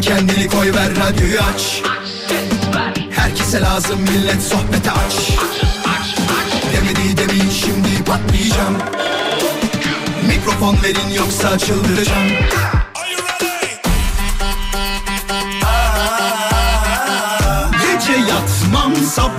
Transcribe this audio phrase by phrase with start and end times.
[0.00, 1.82] Kendini koy ver radyoyu aç.
[3.10, 5.30] Herkese lazım millet sohbete aç.
[6.72, 8.76] Demedi demin şimdi patlayacağım.
[10.28, 12.28] Mikrofon verin yoksa çıldıracağım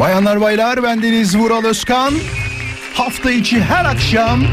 [0.00, 2.14] Bayanlar baylar bendeniz Vural Özkan.
[2.94, 4.44] Hafta içi her akşam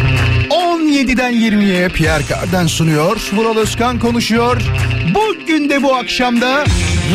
[0.49, 3.21] 17'den 20'ye Pierre Carden sunuyor.
[3.33, 4.61] Vural Özkan konuşuyor.
[5.15, 6.63] Bugün de bu akşamda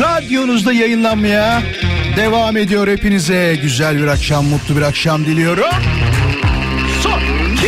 [0.01, 1.63] radyonuzda yayınlanmaya
[2.17, 2.89] devam ediyor.
[2.89, 5.75] Hepinize güzel bir akşam, mutlu bir akşam diliyorum.
[7.03, 7.21] Son,
[7.53, 7.67] iki,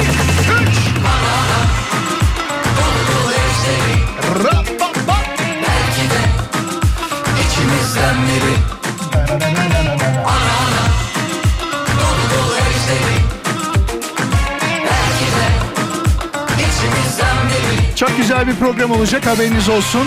[18.09, 20.07] Çok güzel bir program olacak haberiniz olsun.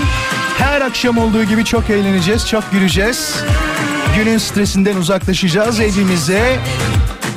[0.58, 3.36] Her akşam olduğu gibi çok eğleneceğiz, çok güleceğiz.
[4.16, 6.60] Günün stresinden uzaklaşacağız evimize.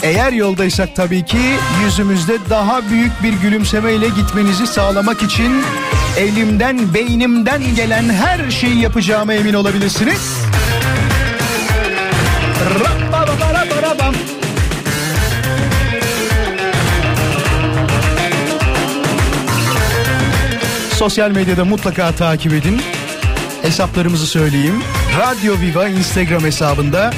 [0.02, 1.38] Eğer yoldaysak tabii ki
[1.84, 5.62] yüzümüzde daha büyük bir gülümsemeyle gitmenizi sağlamak için
[6.16, 10.36] elimden, beynimden gelen her şeyi yapacağıma emin olabilirsiniz.
[12.80, 14.31] Rabba-ba-ba-ra-ba-ra-bam.
[21.02, 22.80] Sosyal medyada mutlaka takip edin.
[23.62, 24.82] Hesaplarımızı söyleyeyim.
[25.18, 27.10] Radyo Viva Instagram hesabında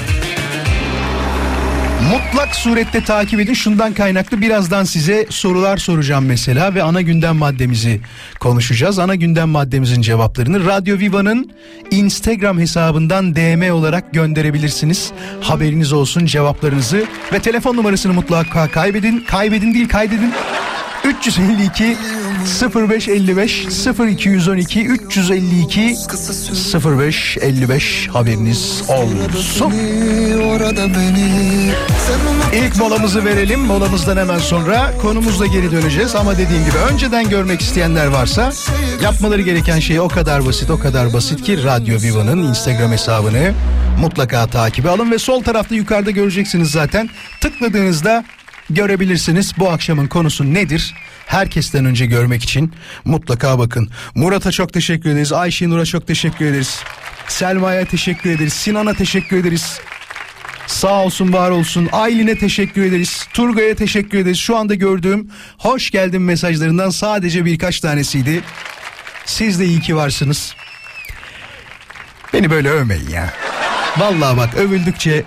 [2.13, 3.55] mutlak surette takip edin.
[3.55, 8.01] Şundan kaynaklı birazdan size sorular soracağım mesela ve ana gündem maddemizi
[8.41, 8.99] konuşacağız.
[8.99, 11.51] Ana gündem maddemizin cevaplarını Radyo Viva'nın
[11.91, 15.13] Instagram hesabından DM olarak gönderebilirsiniz.
[15.41, 19.25] Haberiniz olsun cevaplarınızı ve telefon numarasını mutlaka kaybedin.
[19.29, 20.33] Kaybedin değil kaydedin.
[21.19, 21.97] 352
[22.75, 23.67] 0555
[23.99, 25.97] 0212 352
[26.75, 29.73] 0555 haberiniz olsun.
[32.55, 33.61] İlk molamızı verelim.
[33.61, 36.15] Molamızdan hemen sonra konumuzla geri döneceğiz.
[36.15, 38.53] Ama dediğim gibi önceden görmek isteyenler varsa
[39.03, 43.53] yapmaları gereken şey o kadar basit o kadar basit ki Radyo Viva'nın Instagram hesabını
[44.01, 47.11] mutlaka takibe alın ve sol tarafta yukarıda göreceksiniz zaten.
[47.41, 48.25] Tıkladığınızda
[48.71, 50.95] görebilirsiniz bu akşamın konusu nedir?
[51.27, 52.73] Herkesten önce görmek için
[53.05, 53.91] mutlaka bakın.
[54.15, 55.33] Murat'a çok teşekkür ederiz.
[55.33, 56.81] Ayşe Nur'a çok teşekkür ederiz.
[57.29, 58.53] Selma'ya teşekkür ederiz.
[58.53, 59.81] Sinan'a teşekkür ederiz.
[60.67, 61.89] Sağ olsun var olsun.
[61.93, 63.27] Aylin'e teşekkür ederiz.
[63.33, 64.39] Turgay'a teşekkür ederiz.
[64.39, 68.43] Şu anda gördüğüm hoş geldin mesajlarından sadece birkaç tanesiydi.
[69.27, 70.55] Siz de iyi ki varsınız.
[72.33, 73.33] Beni böyle övmeyin ya.
[73.99, 75.25] Vallahi bak övüldükçe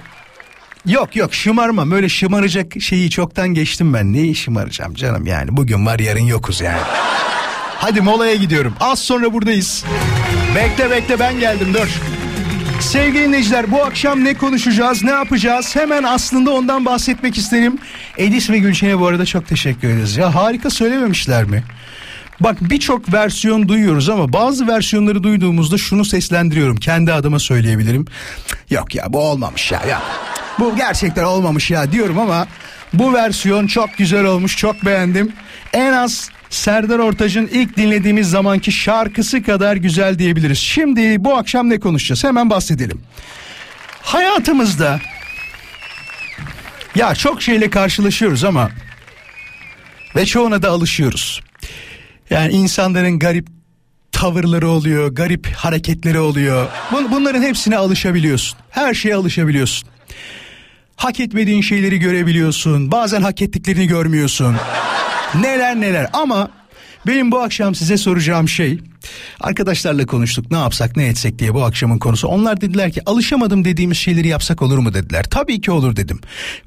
[0.85, 4.13] Yok yok şımarmam öyle şımaracak şeyi çoktan geçtim ben.
[4.13, 6.81] Neyi şımaracağım canım yani bugün var yarın yokuz yani.
[7.79, 8.73] Hadi molaya gidiyorum.
[8.79, 9.85] Az sonra buradayız.
[10.55, 11.87] Bekle bekle ben geldim dur.
[12.79, 17.77] Sevgili dinleyiciler bu akşam ne konuşacağız ne yapacağız hemen aslında ondan bahsetmek isterim.
[18.17, 20.17] Edis ve Gülşen'e bu arada çok teşekkür ederiz.
[20.17, 21.63] Ya harika söylememişler mi?
[22.39, 26.77] Bak birçok versiyon duyuyoruz ama bazı versiyonları duyduğumuzda şunu seslendiriyorum.
[26.77, 28.05] Kendi adıma söyleyebilirim.
[28.69, 29.81] Yok ya bu olmamış ya.
[29.89, 30.01] ya.
[30.59, 32.47] Bu gerçekten olmamış ya diyorum ama
[32.93, 35.33] bu versiyon çok güzel olmuş çok beğendim.
[35.73, 40.57] En az Serdar Ortaç'ın ilk dinlediğimiz zamanki şarkısı kadar güzel diyebiliriz.
[40.59, 43.01] Şimdi bu akşam ne konuşacağız hemen bahsedelim.
[44.01, 44.99] Hayatımızda
[46.95, 48.69] ya çok şeyle karşılaşıyoruz ama
[50.15, 51.41] ve çoğuna da alışıyoruz.
[52.29, 53.47] Yani insanların garip
[54.11, 56.67] tavırları oluyor, garip hareketleri oluyor.
[56.91, 58.59] Bun- Bunların hepsine alışabiliyorsun.
[58.69, 59.90] Her şeye alışabiliyorsun.
[60.96, 62.91] Hak etmediğin şeyleri görebiliyorsun.
[62.91, 64.55] Bazen hak ettiklerini görmüyorsun.
[65.35, 66.49] Neler neler ama
[67.07, 68.79] benim bu akşam size soracağım şey
[69.41, 72.27] arkadaşlarla konuştuk ne yapsak ne etsek diye bu akşamın konusu.
[72.27, 75.23] Onlar dediler ki alışamadım dediğimiz şeyleri yapsak olur mu dediler.
[75.23, 76.19] Tabii ki olur dedim.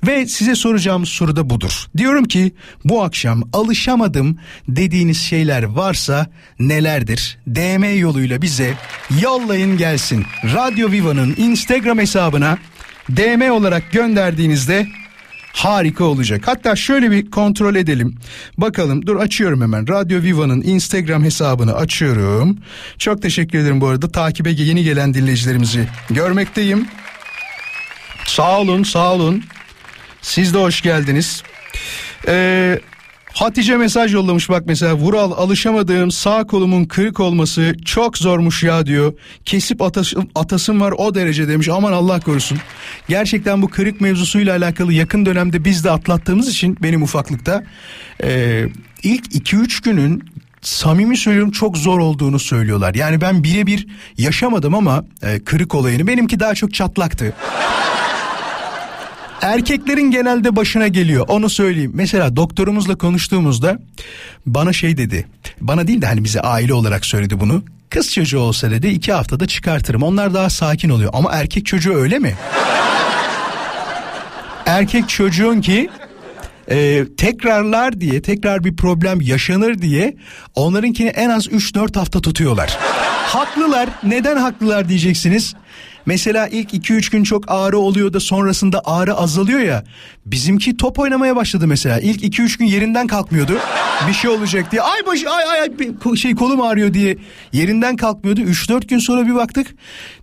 [0.07, 1.85] Ve size soracağım soru da budur.
[1.97, 2.53] Diyorum ki
[2.85, 4.39] bu akşam alışamadım
[4.69, 6.27] dediğiniz şeyler varsa
[6.59, 7.39] nelerdir?
[7.47, 8.75] DM yoluyla bize
[9.21, 10.25] yollayın gelsin.
[10.45, 12.59] Radyo Viva'nın Instagram hesabına
[13.11, 14.87] DM olarak gönderdiğinizde
[15.53, 16.43] harika olacak.
[16.47, 18.17] Hatta şöyle bir kontrol edelim.
[18.59, 19.89] Bakalım dur açıyorum hemen.
[19.89, 22.59] Radyo Viva'nın Instagram hesabını açıyorum.
[22.99, 24.09] Çok teşekkür ederim bu arada.
[24.09, 26.87] Takibe yeni gelen dinleyicilerimizi görmekteyim.
[28.27, 29.45] Sağ olun sağ olun.
[30.23, 31.43] Siz de hoş geldiniz.
[32.29, 32.81] Ee,
[33.35, 39.13] Hatice mesaj yollamış bak mesela Vural alışamadığım sağ kolumun kırık olması çok zormuş ya diyor.
[39.45, 42.59] Kesip atasım, atasım var o derece demiş aman Allah korusun.
[43.09, 47.65] Gerçekten bu kırık mevzusuyla alakalı yakın dönemde biz de atlattığımız için benim ufaklıkta
[48.23, 48.65] e,
[49.03, 50.23] ilk 2-3 günün
[50.61, 52.95] samimi söylüyorum çok zor olduğunu söylüyorlar.
[52.95, 53.87] Yani ben birebir
[54.19, 57.33] yaşamadım ama e, kırık olayını benimki daha çok çatlaktı.
[59.43, 61.93] Erkeklerin genelde başına geliyor onu söyleyeyim.
[61.95, 63.79] Mesela doktorumuzla konuştuğumuzda
[64.47, 65.27] bana şey dedi.
[65.61, 67.63] Bana değil de hani bize aile olarak söyledi bunu.
[67.91, 70.03] Kız çocuğu olsa dedi iki haftada çıkartırım.
[70.03, 71.11] Onlar daha sakin oluyor.
[71.15, 72.35] Ama erkek çocuğu öyle mi?
[74.67, 75.91] erkek çocuğun ki
[76.71, 80.17] e, tekrarlar diye tekrar bir problem yaşanır diye
[80.55, 82.79] onlarınkini en az 3-4 hafta tutuyorlar.
[83.27, 83.89] Haklılar.
[84.03, 85.55] Neden haklılar diyeceksiniz.
[86.07, 89.85] Mesela ilk 2-3 gün çok ağrı oluyor da sonrasında ağrı azalıyor ya.
[90.27, 92.01] Bizimki top oynamaya başladı mesela.
[92.01, 93.59] İlk 2-3 gün yerinden kalkmıyordu.
[94.09, 94.83] Bir şey olacak diye.
[94.83, 97.17] Ay baş ay ay ay şey kolum ağrıyor diye
[97.53, 98.41] yerinden kalkmıyordu.
[98.41, 99.67] 3-4 gün sonra bir baktık.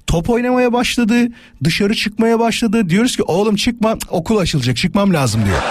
[0.08, 1.28] Top oynamaya başladı.
[1.64, 2.90] Dışarı çıkmaya başladı.
[2.90, 5.62] Diyoruz ki oğlum çıkma okul açılacak çıkmam lazım diyor.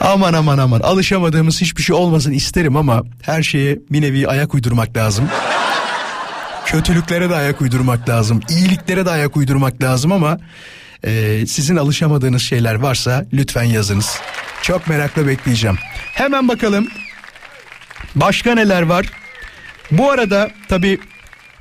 [0.00, 4.96] Aman aman aman alışamadığımız hiçbir şey olmasın isterim ama her şeye bir nevi ayak uydurmak
[4.96, 5.28] lazım.
[6.72, 8.40] Kötülüklere de ayak uydurmak lazım.
[8.48, 10.38] iyiliklere de ayak uydurmak lazım ama
[11.04, 14.18] e, sizin alışamadığınız şeyler varsa lütfen yazınız.
[14.62, 15.78] Çok merakla bekleyeceğim.
[16.12, 16.88] Hemen bakalım
[18.14, 19.06] başka neler var.
[19.90, 20.98] Bu arada tabii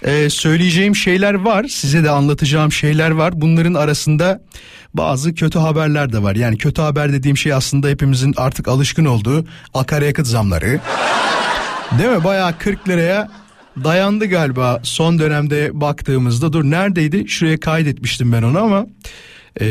[0.03, 1.63] e, söyleyeceğim şeyler var.
[1.63, 3.41] Size de anlatacağım şeyler var.
[3.41, 4.41] Bunların arasında
[4.93, 6.35] bazı kötü haberler de var.
[6.35, 10.79] Yani kötü haber dediğim şey aslında hepimizin artık alışkın olduğu akaryakıt zamları.
[11.99, 12.23] Değil mi?
[12.23, 13.40] Bayağı 40 liraya
[13.83, 16.53] dayandı galiba son dönemde baktığımızda.
[16.53, 17.27] Dur neredeydi?
[17.27, 18.85] Şuraya kaydetmiştim ben onu ama
[19.61, 19.65] e,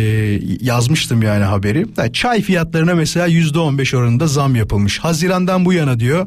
[0.61, 1.87] yazmıştım yani haberi.
[1.99, 4.99] Yani çay fiyatlarına mesela yüzde on beş oranında zam yapılmış.
[4.99, 6.26] Hazirandan bu yana diyor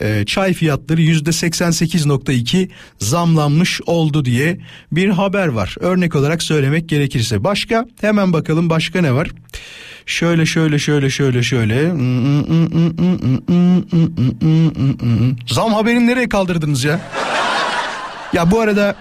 [0.00, 2.68] e, çay fiyatları yüzde 88.2
[2.98, 4.58] zamlanmış oldu diye
[4.92, 5.76] bir haber var.
[5.80, 7.44] Örnek olarak söylemek gerekirse.
[7.44, 9.28] Başka hemen bakalım başka ne var?
[10.06, 11.90] Şöyle şöyle şöyle şöyle şöyle.
[15.46, 17.00] Zam haberini nereye kaldırdınız ya?
[18.32, 18.96] Ya bu arada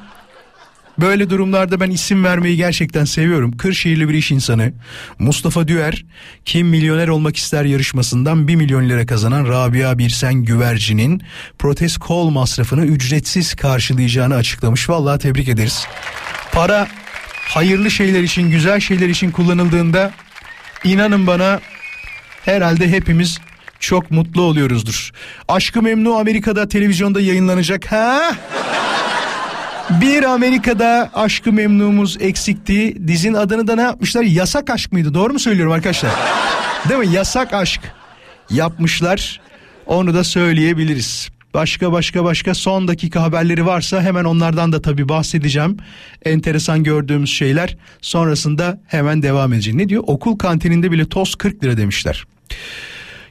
[1.02, 3.58] Böyle durumlarda ben isim vermeyi gerçekten seviyorum.
[3.58, 4.74] Kırşehirli bir iş insanı
[5.20, 6.06] Mustafa Düer
[6.46, 11.22] Kim Milyoner Olmak ister yarışmasından 1 milyon lira kazanan Rabia Birsen Güvercin'in
[11.60, 14.90] protez kol masrafını ücretsiz karşılayacağını açıklamış.
[14.90, 15.88] Vallahi tebrik ederiz.
[16.52, 16.88] Para
[17.48, 20.12] hayırlı şeyler için, güzel şeyler için kullanıldığında
[20.84, 21.60] inanın bana
[22.46, 23.40] herhalde hepimiz
[23.80, 25.12] çok mutlu oluyoruzdur.
[25.48, 27.92] Aşkı Memnu Amerika'da televizyonda yayınlanacak.
[27.92, 28.36] Ha?
[29.90, 33.08] Bir Amerika'da aşkı memnumuz eksikti.
[33.08, 34.24] Dizin adını da ne yapmışlar?
[34.24, 35.14] Yasak aşk mıydı?
[35.14, 36.12] Doğru mu söylüyorum arkadaşlar?
[36.90, 37.16] Değil mi?
[37.16, 37.82] Yasak aşk
[38.50, 39.42] yapmışlar.
[39.86, 41.30] Onu da söyleyebiliriz.
[41.54, 45.78] Başka başka başka son dakika haberleri varsa hemen onlardan da tabii bahsedeceğim.
[46.26, 49.80] Enteresan gördüğümüz şeyler sonrasında hemen devam edeceğim.
[49.80, 50.04] Ne diyor?
[50.08, 52.26] Okul kantininde bile toz 40 lira demişler.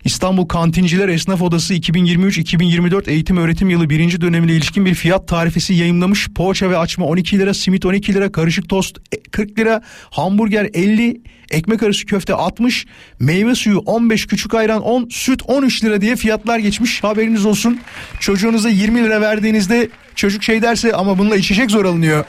[0.05, 6.29] İstanbul Kantinciler Esnaf Odası 2023-2024 eğitim öğretim yılı birinci dönemine ilişkin bir fiyat tarifesi yayınlamış.
[6.29, 8.99] Poğaça ve açma 12 lira, simit 12 lira, karışık tost
[9.31, 11.21] 40 lira, hamburger 50,
[11.51, 12.87] ekmek arası köfte 60,
[13.21, 17.05] meyve suyu 15, küçük ayran 10, süt 13 lira diye fiyatlar geçmiş.
[17.05, 17.81] Haberiniz olsun.
[18.21, 22.25] Çocuğunuza 20 lira verdiğinizde çocuk şey derse ama bununla içecek zor alınıyor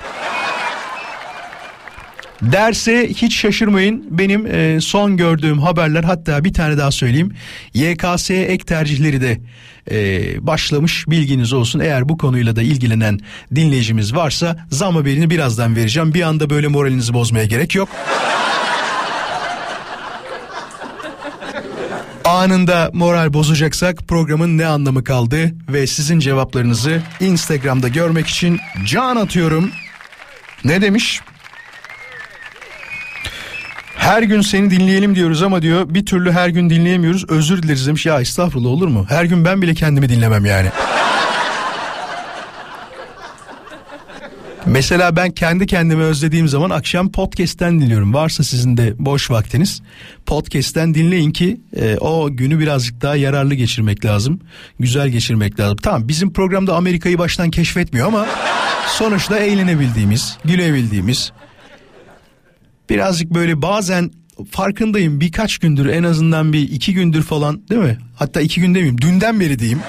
[2.41, 4.07] derse hiç şaşırmayın.
[4.09, 7.33] Benim e, son gördüğüm haberler hatta bir tane daha söyleyeyim.
[7.73, 9.39] YKS ek tercihleri de
[9.91, 11.79] e, başlamış bilginiz olsun.
[11.79, 13.19] Eğer bu konuyla da ilgilenen
[13.55, 16.13] dinleyicimiz varsa zam haberini birazdan vereceğim.
[16.13, 17.89] Bir anda böyle moralinizi bozmaya gerek yok.
[22.25, 29.71] anında moral bozacaksak programın ne anlamı kaldı ve sizin cevaplarınızı Instagram'da görmek için can atıyorum.
[30.65, 31.21] Ne demiş?
[33.99, 37.25] Her gün seni dinleyelim diyoruz ama diyor bir türlü her gün dinleyemiyoruz.
[37.29, 38.05] Özür dileriz demiş.
[38.05, 39.05] Ya estağfurullah olur mu?
[39.09, 40.69] Her gün ben bile kendimi dinlemem yani.
[44.65, 48.13] Mesela ben kendi kendimi özlediğim zaman akşam podcast'ten dinliyorum.
[48.13, 49.81] Varsa sizin de boş vaktiniz
[50.25, 54.39] podcast'ten dinleyin ki e, o günü birazcık daha yararlı geçirmek lazım.
[54.79, 55.77] Güzel geçirmek lazım.
[55.77, 58.25] Tamam bizim programda Amerika'yı baştan keşfetmiyor ama
[58.87, 61.31] sonuçta eğlenebildiğimiz, gülebildiğimiz,
[62.89, 64.11] birazcık böyle bazen
[64.51, 67.97] farkındayım birkaç gündür en azından bir iki gündür falan değil mi?
[68.15, 69.79] Hatta iki gün demeyeyim dünden beri diyeyim.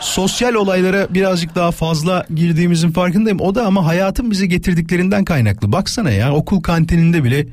[0.00, 3.40] Sosyal olaylara birazcık daha fazla girdiğimizin farkındayım.
[3.40, 5.72] O da ama hayatın bize getirdiklerinden kaynaklı.
[5.72, 7.46] Baksana ya okul kantininde bile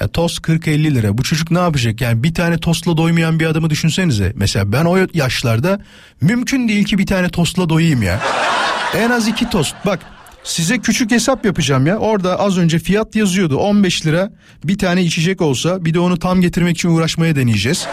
[0.00, 1.18] ya tost 40-50 lira.
[1.18, 2.00] Bu çocuk ne yapacak?
[2.00, 4.32] Yani bir tane tostla doymayan bir adamı düşünsenize.
[4.36, 5.80] Mesela ben o yaşlarda
[6.20, 8.20] mümkün değil ki bir tane tostla doyayım ya.
[8.96, 9.74] En az iki tost.
[9.86, 10.00] Bak
[10.44, 11.98] Size küçük hesap yapacağım ya.
[11.98, 13.56] Orada az önce fiyat yazıyordu.
[13.56, 14.30] 15 lira
[14.64, 17.86] bir tane içecek olsa bir de onu tam getirmek için uğraşmaya deneyeceğiz.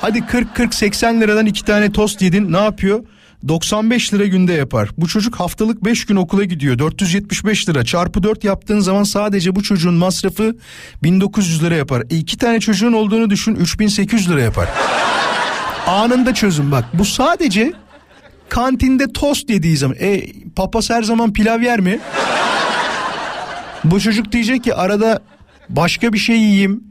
[0.00, 3.04] Hadi 40-40-80 liradan iki tane tost yedin ne yapıyor?
[3.48, 4.88] 95 lira günde yapar.
[4.98, 6.78] Bu çocuk haftalık 5 gün okula gidiyor.
[6.78, 10.56] 475 lira çarpı 4 yaptığın zaman sadece bu çocuğun masrafı
[11.02, 12.02] 1900 lira yapar.
[12.10, 14.68] E iki tane çocuğun olduğunu düşün 3800 lira yapar.
[15.86, 16.84] Anında çözüm bak.
[16.94, 17.72] Bu sadece
[18.48, 19.96] kantinde tost yediği zaman.
[20.00, 20.22] E
[20.56, 21.98] papaz her zaman pilav yer mi?
[23.84, 25.20] Bu çocuk diyecek ki arada
[25.68, 26.84] başka bir şey yiyeyim.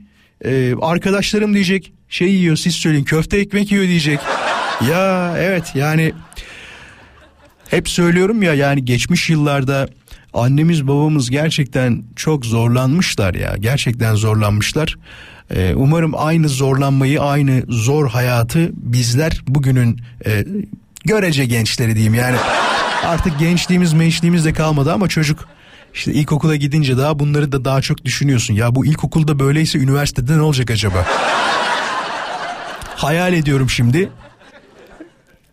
[0.46, 4.20] Ee, arkadaşlarım diyecek şey yiyor siz söyleyin köfte ekmek yiyor diyecek.
[4.92, 6.14] Ya evet yani
[7.70, 9.88] hep söylüyorum ya yani geçmiş yıllarda
[10.34, 14.98] annemiz babamız gerçekten çok zorlanmışlar ya gerçekten zorlanmışlar.
[15.56, 20.46] Ee, umarım aynı zorlanmayı aynı zor hayatı bizler bugünün e,
[21.06, 22.38] görece gençleri diyeyim yani
[23.04, 25.48] artık gençliğimiz mençliğimiz de kalmadı ama çocuk
[25.94, 28.54] işte ilkokula gidince daha bunları da daha çok düşünüyorsun.
[28.54, 31.06] Ya bu ilkokulda böyleyse üniversitede ne olacak acaba?
[32.96, 34.10] Hayal ediyorum şimdi.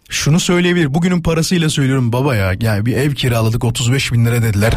[0.09, 0.95] Şunu söyleyebilir.
[0.95, 2.53] Bugünün parasıyla söylüyorum baba ya.
[2.61, 4.73] Yani bir ev kiraladık 35 bin lira dediler.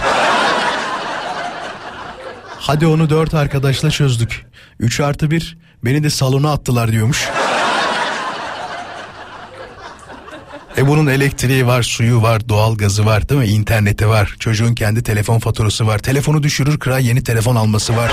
[2.59, 4.45] Hadi onu dört arkadaşla çözdük.
[4.79, 7.29] 3 artı bir beni de salona attılar diyormuş.
[10.77, 13.47] E bunun elektriği var, suyu var, doğal gazı var değil mi?
[13.47, 14.35] İnterneti var.
[14.39, 15.99] Çocuğun kendi telefon faturası var.
[15.99, 18.11] Telefonu düşürür kırar yeni telefon alması var.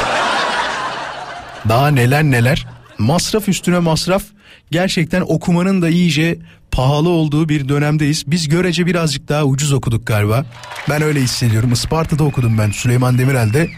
[1.68, 2.66] Daha neler neler.
[2.98, 4.22] Masraf üstüne masraf.
[4.70, 6.38] Gerçekten okumanın da iyice
[6.70, 8.24] pahalı olduğu bir dönemdeyiz.
[8.26, 10.44] Biz görece birazcık daha ucuz okuduk galiba.
[10.90, 11.72] Ben öyle hissediyorum.
[11.72, 13.70] Isparta'da okudum ben Süleyman Demirel'de.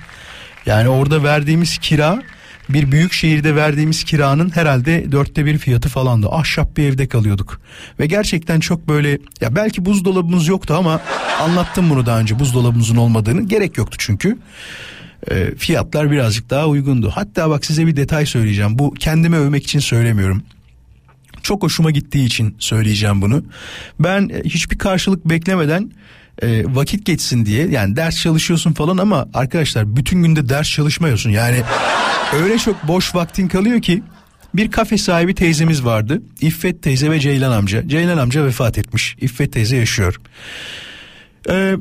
[0.66, 2.22] Yani orada verdiğimiz kira
[2.68, 6.28] bir büyük şehirde verdiğimiz kiranın herhalde dörtte bir fiyatı falandı.
[6.30, 7.60] Ahşap bir evde kalıyorduk.
[8.00, 11.00] Ve gerçekten çok böyle ya belki buzdolabımız yoktu ama
[11.40, 14.38] anlattım bunu daha önce buzdolabımızın olmadığını gerek yoktu çünkü.
[15.30, 17.10] E, fiyatlar birazcık daha uygundu.
[17.14, 18.78] Hatta bak size bir detay söyleyeceğim.
[18.78, 20.42] Bu kendimi övmek için söylemiyorum.
[21.42, 23.44] Çok hoşuma gittiği için söyleyeceğim bunu.
[24.00, 25.90] Ben e, hiçbir karşılık beklemeden
[26.42, 31.30] e, vakit geçsin diye yani ders çalışıyorsun falan ama arkadaşlar bütün günde ders çalışmıyorsun.
[31.30, 31.62] Yani
[32.42, 34.02] öyle çok boş vaktin kalıyor ki
[34.54, 36.22] bir kafe sahibi teyzemiz vardı.
[36.40, 37.88] İffet teyze ve Ceylan amca.
[37.88, 39.16] Ceylan amca vefat etmiş.
[39.20, 40.20] İffet teyze yaşıyor.
[41.50, 41.76] Ee,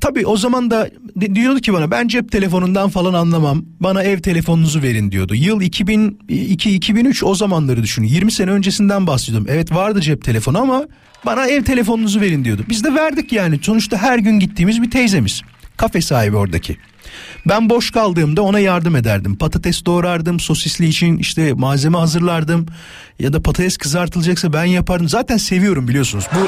[0.00, 0.90] tabii o zaman da
[1.34, 3.64] diyordu ki bana ben cep telefonundan falan anlamam.
[3.80, 5.34] Bana ev telefonunuzu verin diyordu.
[5.34, 8.06] Yıl 2002-2003 o zamanları düşünün.
[8.06, 9.46] 20 sene öncesinden bahsediyorum.
[9.50, 10.84] Evet vardı cep telefonu ama
[11.26, 12.64] bana ev telefonunuzu verin diyordu.
[12.68, 13.58] Biz de verdik yani.
[13.62, 15.42] Sonuçta her gün gittiğimiz bir teyzemiz.
[15.76, 16.76] Kafe sahibi oradaki.
[17.48, 19.36] Ben boş kaldığımda ona yardım ederdim.
[19.36, 22.66] Patates doğrardım, sosisli için işte malzeme hazırlardım.
[23.18, 25.08] Ya da patates kızartılacaksa ben yapardım.
[25.08, 26.24] Zaten seviyorum biliyorsunuz.
[26.34, 26.46] Bu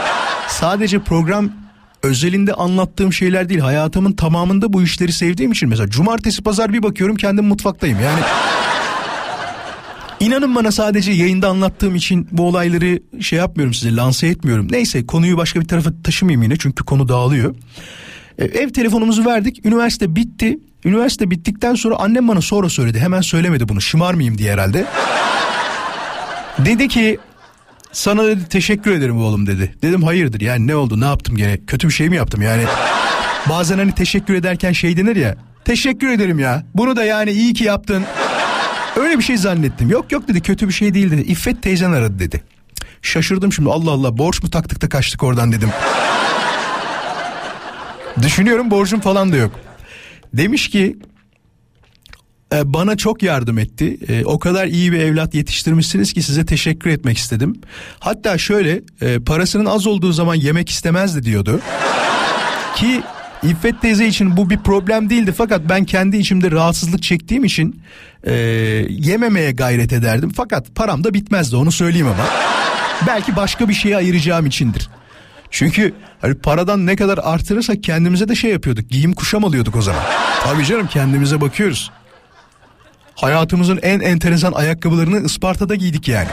[0.49, 1.62] sadece program
[2.03, 3.61] özelinde anlattığım şeyler değil.
[3.61, 8.01] Hayatımın tamamında bu işleri sevdiğim için mesela cumartesi pazar bir bakıyorum kendim mutfaktayım.
[8.01, 8.21] Yani
[10.23, 14.69] İnanın bana sadece yayında anlattığım için bu olayları şey yapmıyorum size lanse etmiyorum.
[14.71, 17.55] Neyse konuyu başka bir tarafa taşımayayım yine çünkü konu dağılıyor.
[18.39, 19.67] E, ev telefonumuzu verdik.
[19.67, 20.59] Üniversite bitti.
[20.85, 22.99] Üniversite bittikten sonra annem bana sonra söyledi.
[22.99, 24.85] Hemen söylemedi bunu şımarmayayım diye herhalde.
[26.59, 27.19] dedi ki
[27.93, 29.75] sana dedi teşekkür ederim oğlum dedi.
[29.83, 32.65] Dedim hayırdır yani ne oldu ne yaptım gene kötü bir şey mi yaptım yani.
[33.49, 35.37] Bazen hani teşekkür ederken şey denir ya.
[35.65, 36.65] Teşekkür ederim ya.
[36.75, 38.05] Bunu da yani iyi ki yaptın.
[38.97, 39.91] Öyle bir şey zannettim.
[39.91, 41.21] Yok yok dedi kötü bir şey değil dedi.
[41.21, 42.43] İffet teyzen aradı dedi.
[43.03, 45.69] Şaşırdım şimdi Allah Allah borç mu taktık da kaçtık oradan dedim.
[48.23, 49.53] Düşünüyorum borcum falan da yok.
[50.35, 50.97] Demiş ki
[52.53, 53.99] e, bana çok yardım etti.
[54.09, 57.61] E, o kadar iyi bir evlat yetiştirmişsiniz ki size teşekkür etmek istedim.
[57.99, 61.61] Hatta şöyle e, parasının az olduğu zaman yemek istemezdi diyordu.
[62.77, 63.03] Ki
[63.43, 67.81] İffet teyze için bu bir problem değildi fakat ben kendi içimde rahatsızlık çektiğim için
[68.25, 68.33] e,
[68.89, 70.33] yememeye gayret ederdim.
[70.37, 72.27] Fakat param da bitmezdi onu söyleyeyim ama.
[73.07, 74.91] Belki başka bir şeye ayıracağım içindir.
[75.51, 78.91] Çünkü hani paradan ne kadar artırırsak kendimize de şey yapıyorduk.
[78.91, 80.03] Giyim kuşam alıyorduk o zaman.
[80.45, 81.91] Tabii canım kendimize bakıyoruz.
[83.15, 86.29] Hayatımızın en enteresan ayakkabılarını Isparta'da giydik yani.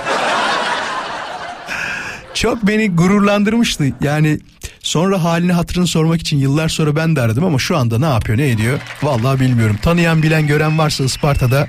[2.33, 3.85] Çok beni gururlandırmıştı.
[4.01, 4.39] Yani
[4.81, 8.37] Sonra halini hatırını sormak için yıllar sonra ben de aradım ama şu anda ne yapıyor
[8.37, 9.79] ne ediyor vallahi bilmiyorum.
[9.81, 11.67] Tanıyan bilen gören varsa Isparta'da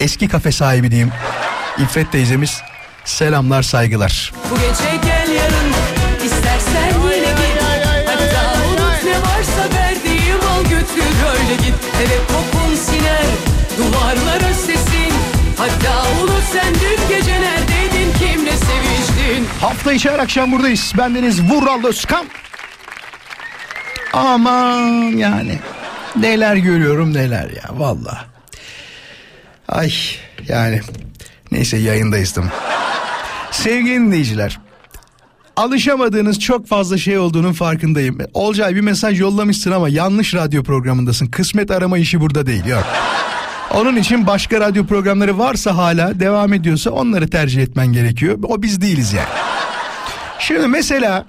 [0.00, 1.12] eski kafe sahibi diyeyim.
[1.78, 2.60] İffet teyzemiz
[3.04, 4.32] selamlar saygılar.
[4.50, 5.72] Bu gece gel yarın
[6.24, 7.62] istersen yine git
[8.06, 13.26] Hatta unut ne varsa verdiğim al götür öyle git Eve kokun siner
[13.78, 14.41] duvarlara
[15.62, 20.92] Hatta unut sen dün gece neredeydin kimle seviştin Hafta içi her akşam buradayız.
[20.98, 22.26] Bendeniz Vural Özkan.
[24.12, 25.58] Aman yani
[26.16, 28.24] neler görüyorum neler ya valla.
[29.68, 29.92] Ay
[30.48, 30.80] yani
[31.52, 32.34] neyse yayındayız?
[33.50, 34.58] Sevgili dinleyiciler
[35.56, 38.18] alışamadığınız çok fazla şey olduğunun farkındayım.
[38.34, 41.26] Olcay bir mesaj yollamışsın ama yanlış radyo programındasın.
[41.26, 42.84] Kısmet arama işi burada değil yok.
[43.74, 48.38] Onun için başka radyo programları varsa hala devam ediyorsa onları tercih etmen gerekiyor.
[48.42, 49.28] O biz değiliz yani.
[50.38, 51.26] Şimdi mesela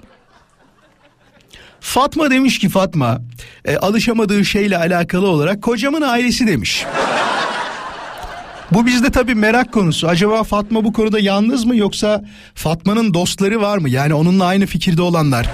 [1.80, 3.20] Fatma demiş ki Fatma
[3.64, 6.84] e, alışamadığı şeyle alakalı olarak kocamın ailesi demiş.
[8.70, 10.08] Bu bizde tabii merak konusu.
[10.08, 12.24] Acaba Fatma bu konuda yalnız mı yoksa
[12.54, 13.90] Fatma'nın dostları var mı?
[13.90, 15.46] Yani onunla aynı fikirde olanlar.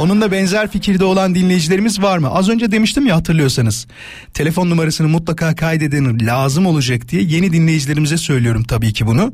[0.00, 2.30] Onunla benzer fikirde olan dinleyicilerimiz var mı?
[2.30, 3.86] Az önce demiştim ya hatırlıyorsanız.
[4.34, 9.32] Telefon numarasını mutlaka kaydedin lazım olacak diye yeni dinleyicilerimize söylüyorum tabii ki bunu.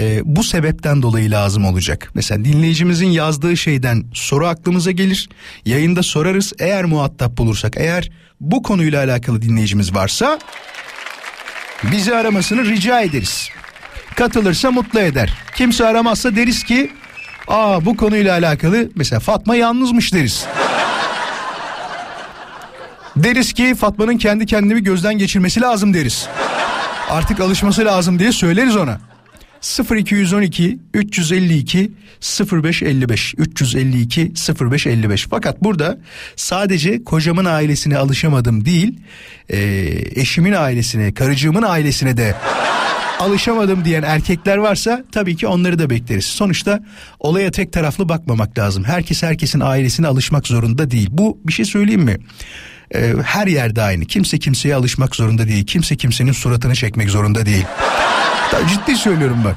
[0.00, 2.10] Ee, bu sebepten dolayı lazım olacak.
[2.14, 5.28] Mesela dinleyicimizin yazdığı şeyden soru aklımıza gelir.
[5.64, 6.52] Yayında sorarız.
[6.58, 8.10] Eğer muhatap bulursak, eğer
[8.40, 10.38] bu konuyla alakalı dinleyicimiz varsa
[11.92, 13.48] bizi aramasını rica ederiz.
[14.14, 15.34] Katılırsa mutlu eder.
[15.56, 16.90] Kimse aramazsa deriz ki
[17.48, 20.46] aa bu konuyla alakalı mesela Fatma yalnızmış deriz.
[23.16, 26.28] deriz ki Fatma'nın kendi kendini gözden geçirmesi lazım deriz.
[27.10, 29.00] Artık alışması lazım diye söyleriz ona.
[29.96, 31.92] 0212 352
[32.52, 35.98] 0555 352 0555 fakat burada
[36.36, 39.00] sadece kocamın ailesine alışamadım değil
[39.48, 39.58] e,
[40.20, 42.34] eşimin ailesine karıcığımın ailesine de
[43.18, 46.24] alışamadım diyen erkekler varsa tabii ki onları da bekleriz.
[46.24, 46.80] Sonuçta
[47.18, 48.84] olaya tek taraflı bakmamak lazım.
[48.84, 51.08] Herkes herkesin ailesine alışmak zorunda değil.
[51.10, 52.16] Bu bir şey söyleyeyim mi?
[52.94, 54.04] Ee, her yerde aynı.
[54.04, 55.66] Kimse kimseye alışmak zorunda değil.
[55.66, 57.64] Kimse kimsenin suratını çekmek zorunda değil.
[58.68, 59.56] Ciddi söylüyorum bak.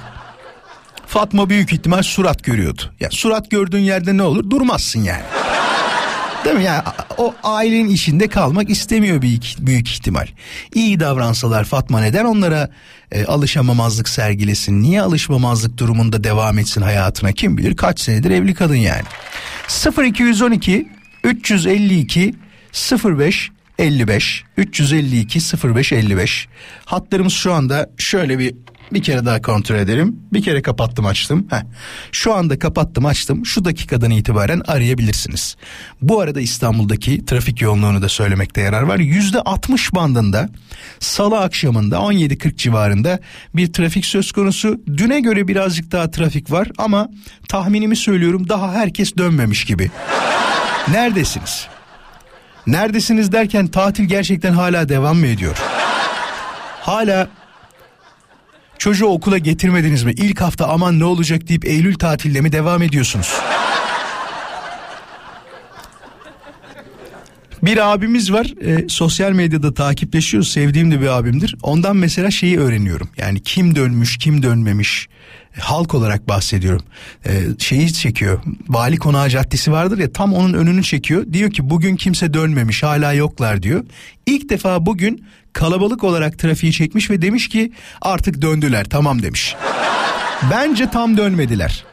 [1.08, 2.82] Fatma büyük ihtimal surat görüyordu.
[3.00, 4.50] Ya surat gördüğün yerde ne olur?
[4.50, 5.24] Durmazsın yani.
[6.45, 6.63] Değil mi?
[6.63, 6.84] Yani
[7.17, 10.27] o ailenin içinde kalmak istemiyor büyük, büyük ihtimal.
[10.73, 12.69] İyi davransalar Fatma neden onlara
[13.12, 14.82] e, alışamamazlık sergilesin?
[14.82, 17.32] Niye alışmamazlık durumunda devam etsin hayatına?
[17.32, 19.04] Kim bilir kaç senedir evli kadın yani.
[20.08, 20.89] 0212
[21.23, 22.36] 352
[23.04, 25.39] 05 55 352
[25.75, 26.47] 05 55
[26.86, 28.56] hatlarımız şu anda şöyle bir
[28.93, 30.19] bir kere daha kontrol edelim.
[30.34, 31.47] Bir kere kapattım açtım.
[31.49, 31.62] Heh.
[32.12, 33.45] Şu anda kapattım açtım.
[33.45, 35.56] Şu dakikadan itibaren arayabilirsiniz.
[36.01, 38.99] Bu arada İstanbul'daki trafik yoğunluğunu da söylemekte yarar var.
[38.99, 40.49] Yüzde 60 bandında
[40.99, 43.19] salı akşamında 17.40 civarında
[43.56, 44.82] bir trafik söz konusu.
[44.88, 47.10] Düne göre birazcık daha trafik var ama
[47.49, 49.91] tahminimi söylüyorum daha herkes dönmemiş gibi.
[50.88, 51.67] Neredesiniz?
[52.67, 55.58] Neredesiniz derken tatil gerçekten hala devam mı ediyor?
[56.82, 57.27] Hala
[58.82, 60.12] çocuğu okula getirmediniz mi?
[60.12, 63.34] İlk hafta aman ne olacak deyip Eylül tatille mi devam ediyorsunuz?
[67.63, 71.56] Bir abimiz var e, sosyal medyada takipleşiyoruz sevdiğim de bir abimdir.
[71.63, 75.10] Ondan mesela şeyi öğreniyorum yani kim dönmüş kim dönmemiş
[75.59, 76.85] halk olarak bahsediyorum.
[77.25, 81.25] E, şeyi çekiyor Vali Konağı Caddesi vardır ya tam onun önünü çekiyor.
[81.33, 83.83] Diyor ki bugün kimse dönmemiş hala yoklar diyor.
[84.25, 89.55] İlk defa bugün kalabalık olarak trafiği çekmiş ve demiş ki artık döndüler tamam demiş.
[90.51, 91.83] Bence tam dönmediler.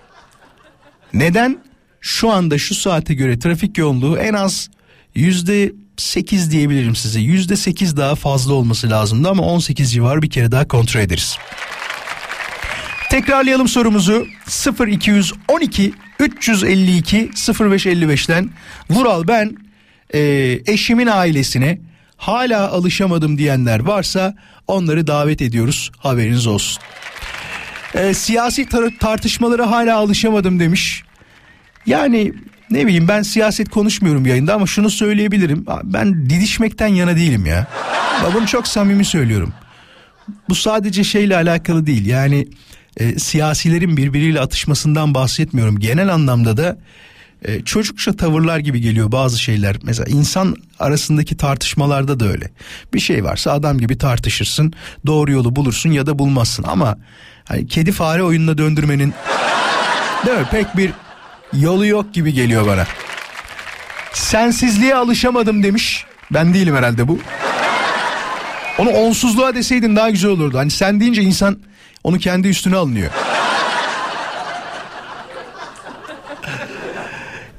[1.14, 1.58] Neden?
[2.00, 4.70] Şu anda şu saate göre trafik yoğunluğu en az
[5.14, 7.20] yüzde 8 diyebilirim size.
[7.20, 11.38] Yüzde 8 daha fazla olması lazımdı ama 18 civarı bir kere daha kontrol ederiz.
[13.10, 14.26] Tekrarlayalım sorumuzu
[14.86, 18.50] 0212 352 0555'ten
[18.90, 19.56] Vural ben
[20.14, 20.20] e,
[20.66, 21.78] eşimin ailesine
[22.16, 24.34] hala alışamadım diyenler varsa
[24.66, 26.82] onları davet ediyoruz haberiniz olsun.
[27.94, 31.02] E, siyasi tar- tartışmalara hala alışamadım demiş.
[31.86, 32.32] Yani
[32.70, 35.66] ne bileyim ben siyaset konuşmuyorum yayında ama şunu söyleyebilirim.
[35.84, 37.66] Ben didişmekten yana değilim ya.
[38.34, 39.52] Bunu çok samimi söylüyorum.
[40.48, 42.06] Bu sadece şeyle alakalı değil.
[42.06, 42.48] Yani
[42.98, 45.78] e, siyasilerin birbiriyle atışmasından bahsetmiyorum.
[45.78, 46.78] Genel anlamda da
[47.44, 49.76] e, çocukça tavırlar gibi geliyor bazı şeyler.
[49.82, 52.50] Mesela insan arasındaki tartışmalarda da öyle.
[52.94, 54.72] Bir şey varsa adam gibi tartışırsın.
[55.06, 56.62] Doğru yolu bulursun ya da bulmazsın.
[56.62, 56.98] Ama
[57.44, 59.14] hani kedi fare oyununa döndürmenin
[60.26, 60.46] değil mi?
[60.50, 60.90] Pek bir
[61.52, 62.87] yolu yok gibi geliyor bana.
[64.12, 66.04] Sensizliğe alışamadım demiş.
[66.30, 67.18] Ben değilim herhalde bu.
[68.78, 70.58] Onu onsuzluğa deseydin daha güzel olurdu.
[70.58, 71.58] Hani sen deyince insan
[72.04, 73.11] onu kendi üstüne alınıyor.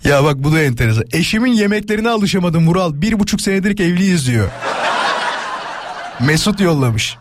[0.04, 1.04] Ya bak bu da enteresan.
[1.12, 3.02] Eşimin yemeklerine alışamadım Vural.
[3.02, 4.50] Bir buçuk senedir evliyiz diyor.
[6.20, 7.18] Mesut yollamış.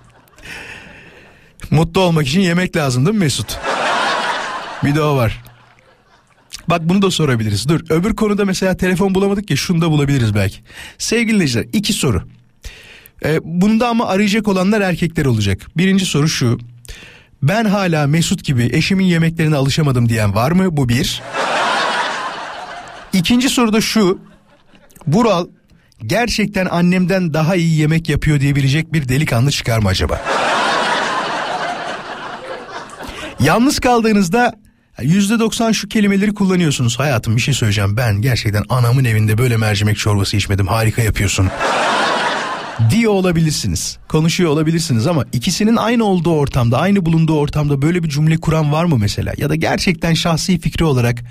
[1.70, 3.59] Mutlu olmak için yemek lazım değil mi Mesut?
[4.85, 5.42] Bir de o var.
[6.68, 7.68] Bak bunu da sorabiliriz.
[7.68, 10.59] Dur öbür konuda mesela telefon bulamadık ya şunu da bulabiliriz belki.
[10.98, 12.22] Sevgili dinleyiciler iki soru.
[13.24, 15.66] Ee, bunda ama arayacak olanlar erkekler olacak.
[15.76, 16.59] Birinci soru şu.
[17.42, 20.77] Ben hala Mesut gibi eşimin yemeklerine alışamadım diyen var mı?
[20.77, 21.22] Bu bir.
[23.12, 24.18] İkinci soru da şu.
[25.07, 25.46] Bural
[26.07, 30.20] gerçekten annemden daha iyi yemek yapıyor diyebilecek bir delikanlı çıkar mı acaba?
[33.40, 34.55] Yalnız kaldığınızda
[35.03, 36.98] yüzde doksan şu kelimeleri kullanıyorsunuz.
[36.98, 37.96] Hayatım bir şey söyleyeceğim.
[37.96, 40.66] Ben gerçekten anamın evinde böyle mercimek çorbası içmedim.
[40.66, 41.48] Harika yapıyorsun.
[42.90, 43.98] Diye olabilirsiniz.
[44.08, 48.84] Konuşuyor olabilirsiniz ama ikisinin aynı olduğu ortamda, aynı bulunduğu ortamda böyle bir cümle kuran var
[48.84, 49.32] mı mesela?
[49.36, 51.24] Ya da gerçekten şahsi fikri olarak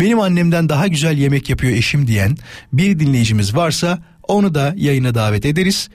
[0.00, 2.36] benim annemden daha güzel yemek yapıyor eşim diyen
[2.72, 5.88] bir dinleyicimiz varsa onu da yayına davet ederiz.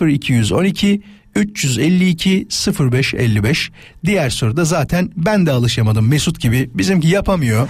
[0.00, 1.02] 0212
[1.34, 2.48] 352
[2.80, 3.70] 0555
[4.04, 7.68] diğer soruda zaten ben de alışamadım Mesut gibi bizimki yapamıyor.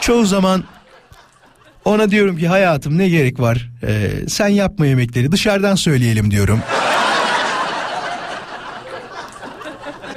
[0.00, 0.64] Çoğu zaman
[1.88, 6.60] ona diyorum ki hayatım ne gerek var ee, sen yapma yemekleri dışarıdan söyleyelim diyorum.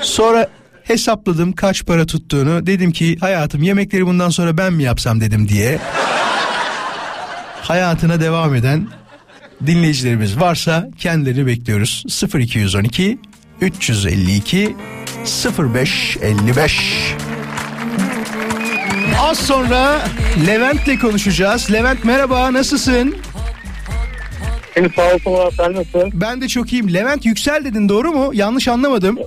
[0.01, 0.47] Sonra
[0.83, 5.79] hesapladım kaç para tuttuğunu dedim ki hayatım yemekleri bundan sonra ben mi yapsam dedim diye.
[7.61, 8.87] Hayatına devam eden
[9.65, 12.03] dinleyicilerimiz varsa kendilerini bekliyoruz.
[12.33, 13.19] 0212
[13.61, 14.75] 352
[15.57, 17.15] 0555
[19.19, 20.01] Az sonra
[20.47, 21.73] Levent'le konuşacağız.
[21.73, 23.15] Levent merhaba nasılsın?
[24.73, 26.11] Seni sağ olsun Murat sen nasılsın?
[26.13, 26.93] Ben de çok iyiyim.
[26.93, 28.31] Levent Yüksel dedin doğru mu?
[28.33, 29.19] Yanlış anlamadım.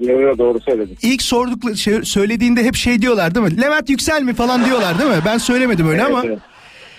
[0.00, 0.98] Yo yo doğru söyledin.
[1.02, 3.60] İlk sorduk şey- söylediğinde hep şey diyorlar değil mi?
[3.62, 5.22] Levent Yüksel mi falan diyorlar değil mi?
[5.26, 6.18] Ben söylemedim öyle ama.
[6.24, 6.38] Evet, evet.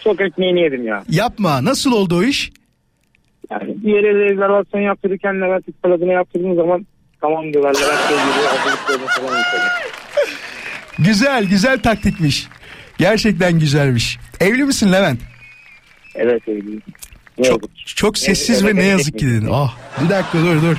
[0.04, 1.04] Çok ekmeğini yedim ya.
[1.10, 1.66] Yapma.
[1.66, 2.52] Nasıl oldu o iş?
[3.52, 6.86] Yani bir yere rezervasyon yaptırırken Levent İksel adına yaptırdığım zaman
[7.22, 9.72] tamam diyorlar Levent Bey geliyor hazırlıklarını falan yapıyorlar.
[11.00, 12.48] Güzel, güzel taktikmiş.
[12.98, 14.18] Gerçekten güzelmiş.
[14.40, 15.20] Evli misin Levent?
[16.16, 16.82] Evet evliyim.
[17.38, 17.72] Ne Çok oldu?
[17.86, 19.48] çok sessiz Evet, ve ne yazık ki dedin.
[19.52, 20.78] Ah, bir dakika dur dur.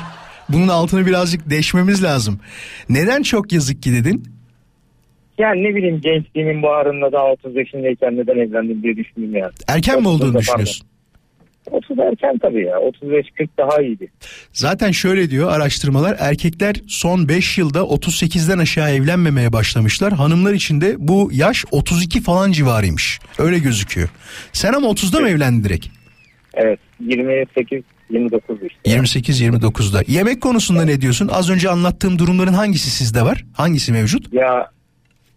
[0.48, 2.40] Bunun altını birazcık deşmemiz lazım.
[2.88, 4.24] Neden çok yazık ki dedin?
[5.38, 9.50] Yani ne bileyim gençliğimin baharında daha 30 yaşındayken neden evlendim diye düşündüm ya.
[9.68, 10.86] Erken mi olduğunu düşünüyorsun?
[11.70, 12.76] 30 erken tabii ya.
[12.76, 14.08] 35-40 daha iyiydi.
[14.52, 20.12] Zaten şöyle diyor araştırmalar erkekler son 5 yılda 38'den aşağı evlenmemeye başlamışlar.
[20.12, 23.20] Hanımlar için de bu yaş 32 falan civarıymış.
[23.38, 24.08] Öyle gözüküyor.
[24.52, 25.86] Sen ama 30'da mı evlendin direkt?
[26.54, 28.90] Evet 28 29 işte.
[28.90, 30.02] 28-29'da.
[30.06, 31.28] Yemek konusunda ne diyorsun?
[31.32, 33.44] Az önce anlattığım durumların hangisi sizde var?
[33.54, 34.32] Hangisi mevcut?
[34.32, 34.70] Ya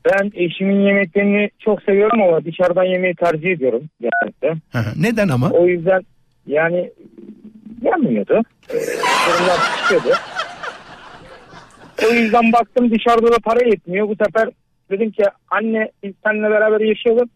[0.06, 4.62] ben eşimin yemeklerini çok seviyorum ama dışarıdan yemeği tercih ediyorum genellikle.
[4.96, 5.50] Neden ama?
[5.50, 6.02] O yüzden
[6.50, 6.92] yani
[7.82, 8.42] yanmıyordu.
[8.70, 10.10] Ee, Fırınlar pişiyordu.
[12.10, 14.08] O yüzden baktım dışarıda da para yetmiyor.
[14.10, 14.50] Bu sefer
[14.92, 17.30] dedim ki anne biz seninle beraber yaşayalım.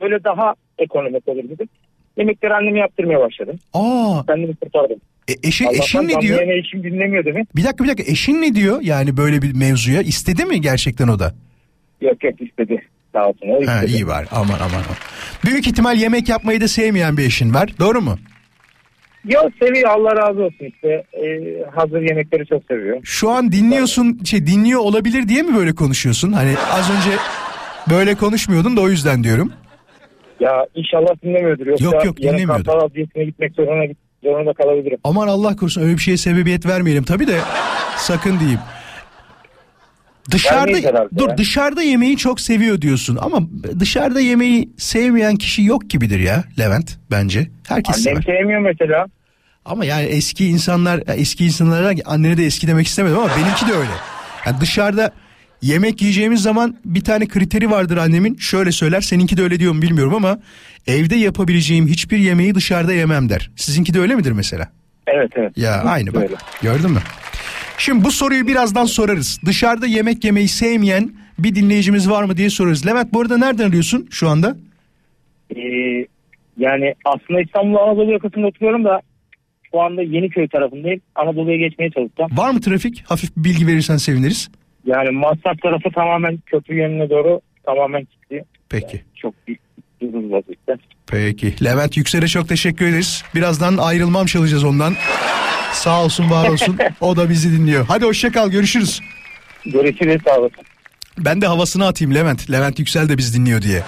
[0.00, 1.68] Böyle daha ekonomik olur dedim.
[2.16, 3.58] Yemekleri anneme yaptırmaya başladım.
[3.74, 4.96] Aa, Kendimi kurtardım.
[5.28, 6.40] e, eşi, Allah'tan eşin ne diyor?
[6.40, 7.44] eşim dinlemiyor değil mi?
[7.56, 8.78] Bir dakika bir dakika eşin ne diyor?
[8.82, 11.34] Yani böyle bir mevzuya istedi mi gerçekten o da?
[12.00, 12.82] Yok yok istedi.
[13.12, 13.66] Sağ olsun.
[13.66, 13.92] Ha istedi.
[13.92, 14.58] iyi var aman.
[14.58, 14.82] aman.
[15.44, 17.70] Büyük ihtimal yemek yapmayı da sevmeyen bir eşin var.
[17.80, 18.18] Doğru mu?
[19.24, 20.88] Yok seviyor Allah razı olsun işte.
[20.88, 23.00] Ee, hazır yemekleri çok seviyor.
[23.04, 26.32] Şu an dinliyorsun şey dinliyor olabilir diye mi böyle konuşuyorsun?
[26.32, 27.16] Hani az önce
[27.90, 29.52] böyle konuşmuyordun da o yüzden diyorum.
[30.40, 31.66] Ya inşallah dinlemiyordur.
[31.66, 32.64] Yoksa Yok, yok, yarın dinlemiyordur.
[32.64, 32.88] Kartal
[33.24, 34.98] gitmek zorunda, git- zorunda kalabilirim.
[35.04, 37.38] Aman Allah korusun öyle bir şeye sebebiyet vermeyelim tabii de
[37.96, 38.60] sakın diyeyim.
[40.30, 41.38] Dışarıda dur ya.
[41.38, 43.40] dışarıda yemeği çok seviyor diyorsun ama
[43.80, 47.46] dışarıda yemeği sevmeyen kişi yok gibidir ya Levent bence.
[47.68, 48.36] Herkes Annem sever.
[48.38, 49.06] sevmiyor mesela.
[49.64, 53.90] Ama yani eski insanlar eski insanlara annene de eski demek istemedim ama benimki de öyle.
[54.46, 55.10] Yani dışarıda
[55.62, 58.36] yemek yiyeceğimiz zaman bir tane kriteri vardır annemin.
[58.36, 60.38] Şöyle söyler seninki de öyle diyor mu bilmiyorum ama
[60.86, 63.50] evde yapabileceğim hiçbir yemeği dışarıda yemem der.
[63.56, 64.68] Sizinki de öyle midir mesela?
[65.06, 65.58] Evet evet.
[65.58, 66.22] Ya aynı bak.
[66.22, 66.34] Öyle.
[66.62, 67.00] Gördün mü?
[67.78, 69.40] Şimdi bu soruyu birazdan sorarız.
[69.46, 72.86] Dışarıda yemek yemeyi sevmeyen bir dinleyicimiz var mı diye sorarız.
[72.86, 74.56] Levent bu arada nereden arıyorsun şu anda?
[75.56, 75.60] Ee,
[76.56, 79.00] yani aslında İstanbul Anadolu yakasında oturuyorum da
[79.72, 81.00] şu anda Yeniköy tarafındayım.
[81.14, 82.30] Anadolu'ya geçmeye çalışacağım.
[82.36, 83.04] Var mı trafik?
[83.06, 84.50] Hafif bir bilgi verirsen seviniriz.
[84.86, 88.44] Yani Maslak tarafı tamamen köprü yönüne doğru tamamen kilitli.
[88.68, 89.00] Peki.
[89.14, 89.56] Çok bir
[90.00, 90.76] Bizim vaziyette.
[91.06, 91.64] Peki.
[91.64, 93.24] Levent Yüksel'e çok teşekkür ederiz.
[93.34, 94.94] Birazdan ayrılmam çalacağız ondan.
[95.72, 96.78] Sağ olsun var olsun.
[97.00, 97.84] O da bizi dinliyor.
[97.88, 99.00] Hadi hoşça kal görüşürüz.
[99.64, 100.64] Görüşürüz sağ olasın.
[101.18, 102.50] Ben de havasını atayım Levent.
[102.50, 103.82] Levent Yüksel de biz dinliyor diye.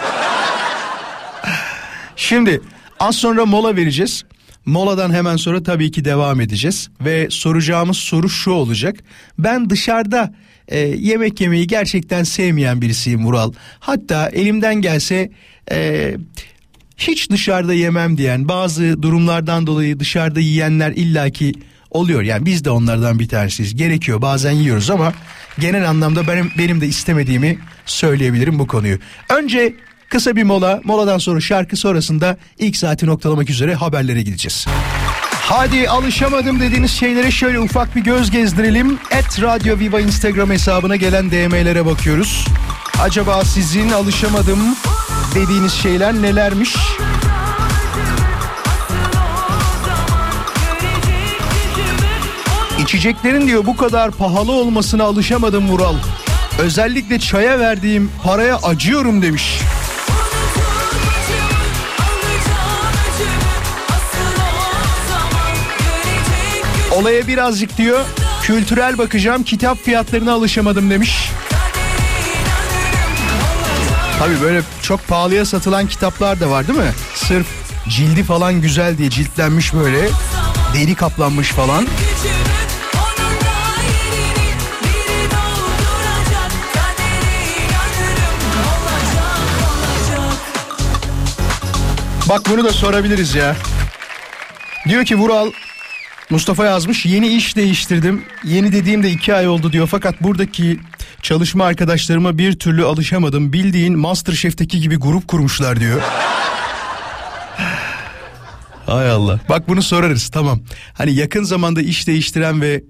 [2.16, 2.60] Şimdi
[3.00, 4.24] az sonra mola vereceğiz.
[4.66, 8.96] Moladan hemen sonra tabii ki devam edeceğiz ve soracağımız soru şu olacak.
[9.38, 10.34] Ben dışarıda
[10.68, 13.52] e, yemek yemeyi gerçekten sevmeyen birisiyim Vural.
[13.80, 15.30] Hatta elimden gelse
[15.70, 16.14] e,
[16.96, 21.52] hiç dışarıda yemem diyen bazı durumlardan dolayı dışarıda yiyenler illaki
[21.90, 22.22] oluyor.
[22.22, 23.76] Yani biz de onlardan bir tanesiyiz.
[23.76, 25.12] Gerekiyor bazen yiyoruz ama
[25.58, 28.98] genel anlamda benim benim de istemediğimi söyleyebilirim bu konuyu.
[29.38, 29.74] Önce
[30.10, 34.66] kısa bir mola, moladan sonra şarkı sonrasında ilk saati noktalamak üzere haberlere gideceğiz.
[35.32, 38.98] Hadi alışamadım dediğiniz şeylere şöyle ufak bir göz gezdirelim.
[39.10, 42.44] Et Radio Viva Instagram hesabına gelen DM'lere bakıyoruz.
[43.02, 44.58] Acaba sizin alışamadım
[45.34, 46.76] dediğiniz şeyler nelermiş?
[52.82, 55.94] İçeceklerin diyor bu kadar pahalı olmasına alışamadım Vural.
[56.58, 59.60] Özellikle çaya verdiğim paraya acıyorum demiş.
[67.00, 68.04] Olaya birazcık diyor
[68.42, 71.30] kültürel bakacağım kitap fiyatlarına alışamadım demiş.
[74.18, 76.92] Tabi böyle çok pahalıya satılan kitaplar da var değil mi?
[77.14, 77.46] Sırf
[77.88, 80.08] cildi falan güzel diye ciltlenmiş böyle
[80.74, 81.86] deri kaplanmış falan.
[92.28, 93.56] Bak bunu da sorabiliriz ya.
[94.88, 95.50] Diyor ki Vural
[96.30, 98.24] Mustafa yazmış yeni iş değiştirdim.
[98.44, 100.80] Yeni dediğimde iki ay oldu diyor fakat buradaki
[101.22, 103.52] çalışma arkadaşlarıma bir türlü alışamadım.
[103.52, 106.00] Bildiğin Masterchef'teki gibi grup kurmuşlar diyor.
[108.86, 109.40] Hay Allah.
[109.48, 110.60] Bak bunu sorarız tamam.
[110.94, 112.82] Hani yakın zamanda iş değiştiren ve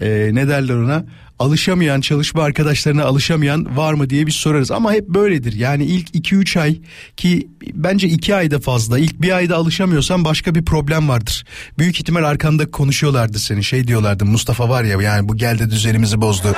[0.00, 1.04] e, ne derler ona
[1.38, 4.70] alışamayan çalışma arkadaşlarına alışamayan var mı diye bir sorarız.
[4.70, 5.52] Ama hep böyledir.
[5.52, 6.78] Yani ilk 2-3 ay
[7.16, 11.44] ki bence 2 ayda fazla ilk bir ayda alışamıyorsan başka bir problem vardır.
[11.78, 13.64] Büyük ihtimal arkanda konuşuyorlardı seni.
[13.64, 16.54] Şey diyorlardı Mustafa var ya yani bu geldi düzenimizi bozdu.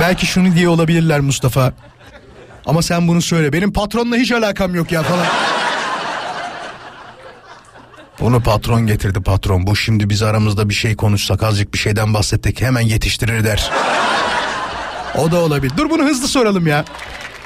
[0.00, 1.72] Belki şunu diye olabilirler Mustafa.
[2.66, 5.26] Ama sen bunu söyle benim patronla hiç alakam yok ya falan
[8.20, 9.66] bunu patron getirdi patron.
[9.66, 13.70] Bu şimdi biz aramızda bir şey konuşsak azıcık bir şeyden bahsettik hemen yetiştirir der.
[15.18, 15.72] O da olabilir.
[15.76, 16.84] Dur bunu hızlı soralım ya.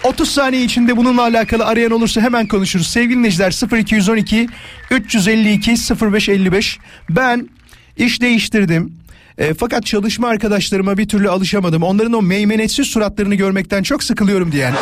[0.04, 2.86] 30 saniye içinde bununla alakalı arayan olursa hemen konuşuruz.
[2.86, 4.48] Sevgili dinleyiciler 0212
[4.90, 5.70] 352
[6.12, 6.78] 0555
[7.10, 7.48] ben
[7.96, 8.92] iş değiştirdim.
[9.38, 11.82] E, fakat çalışma arkadaşlarıma bir türlü alışamadım.
[11.82, 14.74] Onların o meymenetsiz suratlarını görmekten çok sıkılıyorum diyen.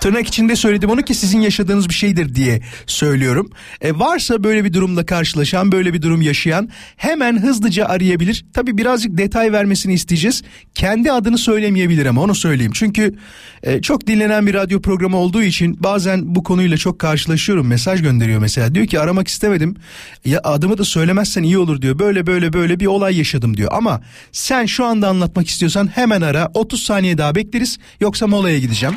[0.00, 3.50] Tırnak içinde söyledim onu ki sizin yaşadığınız bir şeydir diye söylüyorum.
[3.80, 8.46] E, varsa böyle bir durumla karşılaşan, böyle bir durum yaşayan hemen hızlıca arayabilir.
[8.54, 10.42] Tabi birazcık detay vermesini isteyeceğiz.
[10.74, 12.72] Kendi adını söylemeyebilir ama onu söyleyeyim.
[12.74, 13.14] Çünkü
[13.62, 17.66] e, çok dinlenen bir radyo programı olduğu için bazen bu konuyla çok karşılaşıyorum.
[17.66, 18.74] Mesaj gönderiyor mesela.
[18.74, 19.76] Diyor ki aramak istemedim.
[20.24, 21.98] Ya adımı da söylemezsen iyi olur diyor.
[21.98, 23.70] Böyle böyle böyle bir olay yaşadım diyor.
[23.72, 24.00] Ama
[24.32, 26.50] sen şu anda anlatmak istiyorsan hemen ara.
[26.54, 27.78] 30 saniye daha bekleriz.
[28.00, 28.96] Yoksa molaya gideceğim.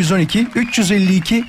[0.00, 1.44] 0212 352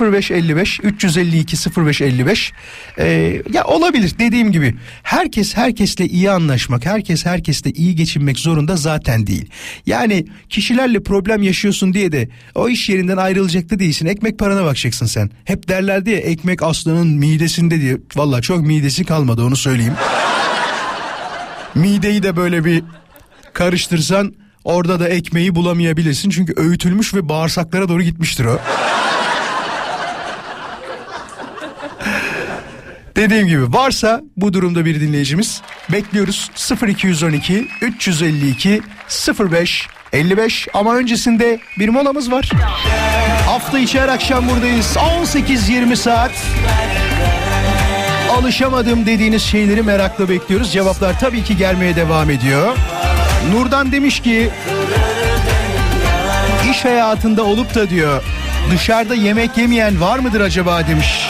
[0.00, 2.52] 0555 352 0555
[2.98, 4.14] ee, ya olabilir.
[4.18, 9.50] Dediğim gibi herkes herkesle iyi anlaşmak herkes herkesle iyi geçinmek zorunda zaten değil.
[9.86, 14.06] Yani kişilerle problem yaşıyorsun diye de o iş yerinden ayrılacak da değilsin.
[14.06, 15.30] Ekmek parana bakacaksın sen.
[15.44, 17.96] Hep derlerdi ya ekmek aslanın midesinde diye.
[18.16, 19.94] Valla çok midesi kalmadı onu söyleyeyim.
[21.74, 22.82] Mideyi de böyle bir
[23.52, 24.34] karıştırsan
[24.68, 28.58] Orada da ekmeği bulamayabilirsin çünkü öğütülmüş ve bağırsaklara doğru gitmiştir o.
[33.16, 36.50] Dediğim gibi varsa bu durumda bir dinleyicimiz bekliyoruz
[36.88, 38.82] 0212 352
[39.50, 42.50] 05 55 ama öncesinde bir molamız var.
[43.46, 46.32] Hafta içi her akşam buradayız 18-20 saat.
[48.30, 50.72] Alışamadım dediğiniz şeyleri merakla bekliyoruz.
[50.72, 52.76] Cevaplar tabii ki gelmeye devam ediyor.
[53.52, 54.50] Nurdan demiş ki
[56.70, 58.22] iş hayatında olup da diyor
[58.70, 61.28] dışarıda yemek yemeyen var mıdır acaba demiş.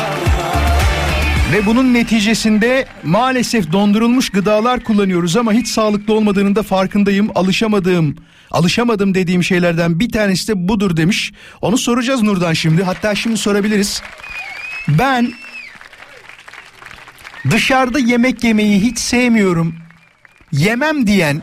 [1.52, 7.30] Ve bunun neticesinde maalesef dondurulmuş gıdalar kullanıyoruz ama hiç sağlıklı olmadığının da farkındayım.
[7.34, 8.16] Alışamadığım,
[8.50, 11.32] alışamadım dediğim şeylerden bir tanesi de budur demiş.
[11.60, 12.82] Onu soracağız Nurdan şimdi.
[12.82, 14.02] Hatta şimdi sorabiliriz.
[14.88, 15.32] Ben
[17.50, 19.74] dışarıda yemek yemeyi hiç sevmiyorum.
[20.52, 21.42] Yemem diyen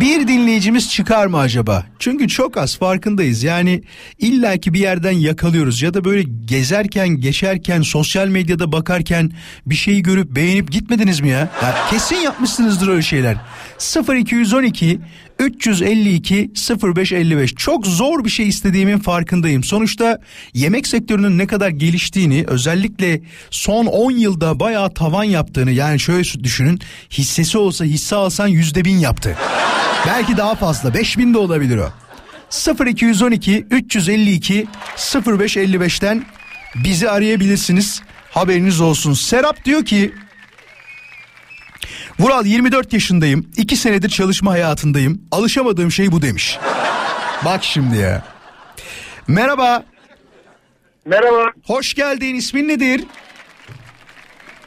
[0.00, 1.86] Bir dinleyicimiz çıkar mı acaba?
[1.98, 3.42] Çünkü çok az farkındayız.
[3.42, 3.82] Yani
[4.18, 9.30] illaki bir yerden yakalıyoruz ya da böyle gezerken, geçerken, sosyal medyada bakarken
[9.66, 11.38] bir şeyi görüp beğenip gitmediniz mi ya?
[11.38, 13.36] ya kesin yapmışsınızdır öyle şeyler.
[14.14, 15.00] 0212
[15.38, 16.50] 352
[16.82, 19.64] 0555 çok zor bir şey istediğimin farkındayım.
[19.64, 20.18] Sonuçta
[20.54, 26.80] yemek sektörünün ne kadar geliştiğini özellikle son 10 yılda bayağı tavan yaptığını yani şöyle düşünün
[27.10, 29.36] hissesi olsa hisse alsan yüzde bin yaptı.
[30.06, 31.92] Belki daha fazla 5000 de olabilir o.
[32.86, 34.66] 0212 352
[35.14, 36.24] 0555'ten
[36.74, 38.02] bizi arayabilirsiniz.
[38.30, 39.12] Haberiniz olsun.
[39.12, 40.12] Serap diyor ki
[42.22, 43.50] Vural 24 yaşındayım.
[43.56, 45.22] 2 senedir çalışma hayatındayım.
[45.32, 46.58] Alışamadığım şey bu demiş.
[47.44, 48.22] Bak şimdi ya.
[49.28, 49.82] Merhaba.
[51.06, 51.50] Merhaba.
[51.66, 52.34] Hoş geldin.
[52.34, 53.04] İsmin nedir?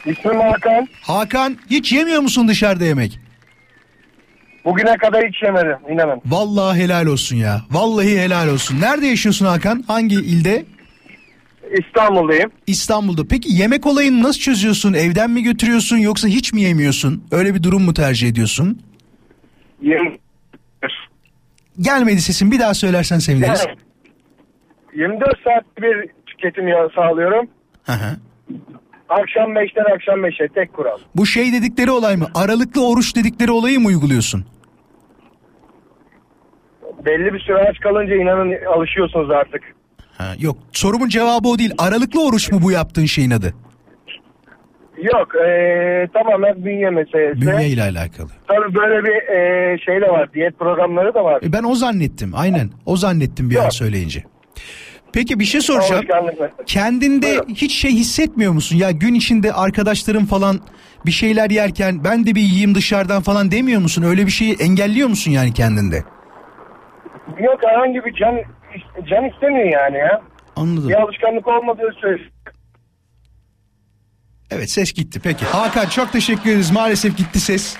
[0.06, 0.88] İsmim Hakan.
[1.02, 3.20] Hakan hiç yemiyor musun dışarıda yemek?
[4.66, 6.22] Bugüne kadar hiç yemedim inanın.
[6.26, 7.62] Vallahi helal olsun ya.
[7.72, 8.82] Vallahi helal olsun.
[8.82, 9.84] Nerede yaşıyorsun Hakan?
[9.88, 10.66] Hangi ilde?
[11.80, 12.52] İstanbul'dayım.
[12.68, 13.28] İstanbul'da.
[13.30, 14.94] Peki yemek olayını nasıl çözüyorsun?
[14.94, 17.24] Evden mi götürüyorsun yoksa hiç mi yemiyorsun?
[17.32, 18.82] Öyle bir durum mu tercih ediyorsun?
[19.82, 20.18] Yirmi-
[21.82, 23.66] Gelmedi sesin bir daha söylersen seviniriz.
[23.68, 23.78] Yani
[24.96, 27.48] 24 saat bir tüketim sağlıyorum.
[27.84, 28.18] Hı hı.
[29.10, 30.98] Akşam 5'ten akşam 5'e tek kural.
[31.16, 32.28] Bu şey dedikleri olay mı?
[32.36, 34.46] Aralıklı oruç dedikleri olayı mı uyguluyorsun?
[37.06, 39.75] Belli bir süre aç kalınca inanın alışıyorsunuz artık.
[40.18, 41.72] Ha, yok sorumun cevabı o değil.
[41.78, 43.54] Aralıklı oruç mu bu yaptığın şeyin adı?
[44.98, 47.42] Yok ee, tamamen bünye meselesi.
[47.42, 48.30] Bünye ile alakalı.
[48.48, 51.42] Tabii böyle bir ee, şey de var diyet programları da var.
[51.44, 52.70] E ben o zannettim aynen.
[52.86, 53.74] O zannettim bir an Yok.
[53.74, 54.24] söyleyince.
[55.14, 56.06] Peki bir şey soracağım.
[56.66, 57.50] Kendinde Buyurun.
[57.50, 58.76] hiç şey hissetmiyor musun?
[58.76, 60.60] Ya gün içinde arkadaşlarım falan
[61.06, 64.04] bir şeyler yerken ben de bir yiyeyim dışarıdan falan demiyor musun?
[64.04, 66.04] Öyle bir şeyi engelliyor musun yani kendinde?
[67.40, 68.36] Yok herhangi bir can
[69.10, 70.22] can istemiyor yani ya.
[70.56, 70.90] Anladım.
[70.90, 72.20] Bir alışkanlık olmadığı söz.
[74.52, 75.46] Evet ses gitti peki.
[75.46, 76.72] Hakan çok teşekkür ederiz.
[76.72, 77.78] Maalesef gitti ses.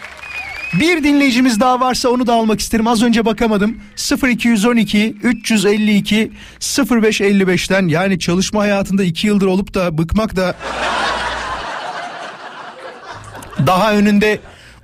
[0.80, 2.88] Bir dinleyicimiz daha varsa onu da almak isterim.
[2.88, 3.82] Az önce bakamadım.
[4.28, 10.56] 0212 352 0555'ten yani çalışma hayatında 2 yıldır olup da bıkmak da
[13.68, 14.40] daha önünde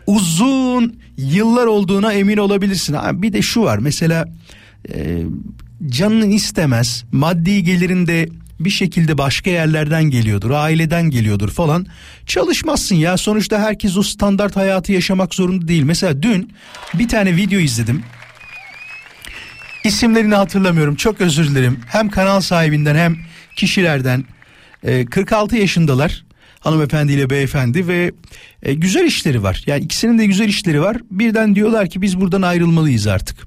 [0.08, 2.94] uzun yıllar olduğuna emin olabilirsin.
[2.94, 4.26] Ha, bir de şu var mesela
[4.94, 5.24] e,
[5.90, 8.30] canın istemez maddi gelirinde
[8.60, 11.86] bir şekilde başka yerlerden geliyordur aileden geliyordur falan.
[12.26, 15.84] Çalışmazsın ya sonuçta herkes o standart hayatı yaşamak zorunda değil.
[15.84, 16.54] Mesela dün
[16.94, 18.04] bir tane video izledim.
[19.84, 21.80] İsimlerini hatırlamıyorum çok özür dilerim.
[21.88, 23.18] Hem kanal sahibinden hem
[23.56, 24.26] kişilerden.
[24.84, 26.24] E, 46 yaşındalar
[26.62, 28.12] hanımefendiyle beyefendi ve
[28.64, 29.64] e, güzel işleri var.
[29.68, 30.98] Yani ikisinin de güzel işleri var.
[31.12, 33.38] Birden diyorlar ki biz buradan ayrılmalıyız artık.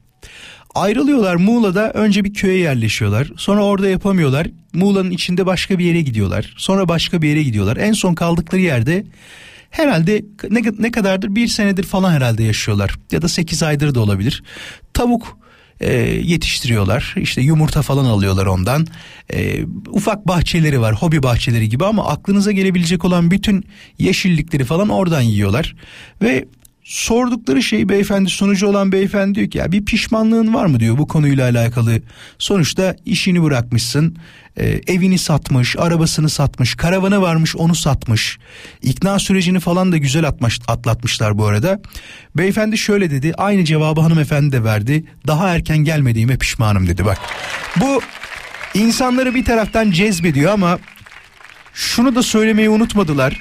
[0.74, 3.30] Ayrılıyorlar Muğla'da önce bir köye yerleşiyorlar.
[3.36, 4.46] Sonra orada yapamıyorlar.
[4.72, 6.54] Muğla'nın içinde başka bir yere gidiyorlar.
[6.56, 7.76] Sonra başka bir yere gidiyorlar.
[7.76, 9.04] En son kaldıkları yerde
[9.70, 12.94] herhalde ne, ne kadardır bir senedir falan herhalde yaşıyorlar.
[13.12, 14.42] Ya da 8 aydır da olabilir.
[14.94, 15.38] Tavuk
[15.80, 17.14] e, yetiştiriyorlar.
[17.16, 18.86] İşte yumurta falan alıyorlar ondan.
[19.32, 23.64] E, ufak bahçeleri var, hobi bahçeleri gibi ama aklınıza gelebilecek olan bütün
[23.98, 25.76] yeşillikleri falan oradan yiyorlar.
[26.22, 26.44] Ve
[26.84, 31.08] sordukları şey beyefendi sunucu olan beyefendi diyor ki ya bir pişmanlığın var mı diyor bu
[31.08, 32.00] konuyla alakalı.
[32.38, 34.16] Sonuçta işini bırakmışsın.
[34.56, 38.38] E, evini satmış, arabasını satmış, karavanı varmış onu satmış.
[38.82, 41.80] İkna sürecini falan da güzel atmış, atlatmışlar bu arada.
[42.36, 45.04] Beyefendi şöyle dedi aynı cevabı hanımefendi de verdi.
[45.26, 47.18] Daha erken gelmediğime pişmanım dedi bak.
[47.76, 48.02] Bu
[48.74, 50.78] insanları bir taraftan cezbediyor ama
[51.74, 53.40] şunu da söylemeyi unutmadılar.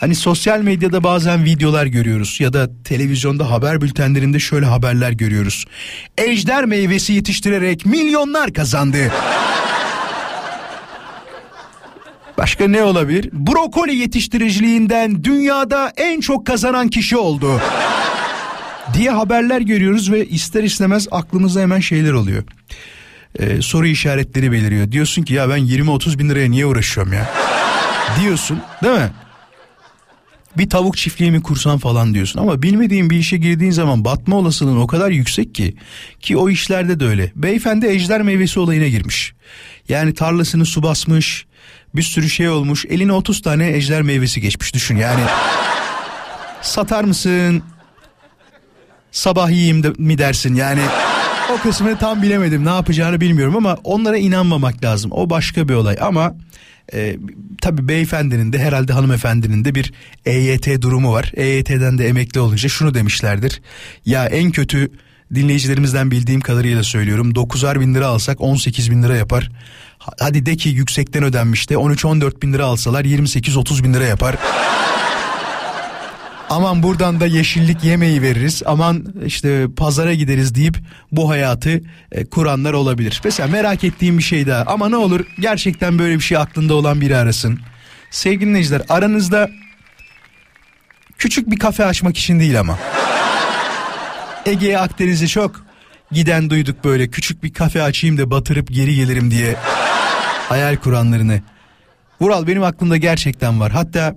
[0.00, 5.64] Hani sosyal medyada bazen videolar görüyoruz ya da televizyonda haber bültenlerinde şöyle haberler görüyoruz.
[6.18, 9.12] Ejder meyvesi yetiştirerek milyonlar kazandı.
[12.40, 13.30] Başka ne olabilir?
[13.32, 17.60] Brokoli yetiştiriciliğinden dünyada en çok kazanan kişi oldu.
[18.94, 22.44] diye haberler görüyoruz ve ister istemez aklımıza hemen şeyler oluyor.
[23.38, 24.92] Ee, soru işaretleri beliriyor.
[24.92, 27.30] Diyorsun ki ya ben 20-30 bin liraya niye uğraşıyorum ya?
[28.20, 29.10] diyorsun değil mi?
[30.58, 34.76] bir tavuk çiftliği mi kursan falan diyorsun ama bilmediğin bir işe girdiğin zaman batma olasılığın
[34.76, 35.76] o kadar yüksek ki
[36.20, 37.32] ki o işlerde de öyle.
[37.36, 39.32] Beyefendi ejder meyvesi olayına girmiş.
[39.88, 41.46] Yani tarlasını su basmış,
[41.94, 42.86] bir sürü şey olmuş.
[42.88, 45.20] Eline 30 tane ejder meyvesi geçmiş düşün yani.
[46.62, 47.62] Satar mısın?
[49.12, 50.82] Sabah yiyeyim de, mi dersin yani?
[51.52, 52.64] O kısmını tam bilemedim.
[52.64, 55.12] Ne yapacağını bilmiyorum ama onlara inanmamak lazım.
[55.12, 56.34] O başka bir olay ama
[56.94, 57.16] e,
[57.62, 59.92] tabii beyefendinin de herhalde hanımefendinin de bir
[60.26, 61.32] EYT durumu var.
[61.36, 63.62] EYT'den de emekli olunca şunu demişlerdir.
[64.06, 64.90] Ya en kötü
[65.34, 67.32] dinleyicilerimizden bildiğim kadarıyla söylüyorum.
[67.32, 69.50] 9'ar bin lira alsak 18 bin lira yapar.
[70.10, 74.36] Ha- Hadi de ki yüksekten ödenmiş de 13-14 bin lira alsalar 28-30 bin lira yapar.
[76.50, 78.62] Aman buradan da yeşillik yemeği veririz.
[78.66, 80.78] Aman işte pazara gideriz deyip
[81.12, 81.80] bu hayatı
[82.12, 83.20] e, kuranlar olabilir.
[83.24, 84.62] Mesela merak ettiğim bir şey daha.
[84.72, 87.60] Ama ne olur gerçekten böyle bir şey aklında olan biri arasın.
[88.10, 89.50] Sevgili dinleyiciler aranızda
[91.18, 92.78] küçük bir kafe açmak için değil ama.
[94.46, 95.64] Ege'ye Akdeniz'e çok
[96.12, 99.56] giden duyduk böyle küçük bir kafe açayım da batırıp geri gelirim diye
[100.50, 101.40] hayal kuranlarını.
[102.20, 103.72] Vural benim aklımda gerçekten var.
[103.72, 104.16] Hatta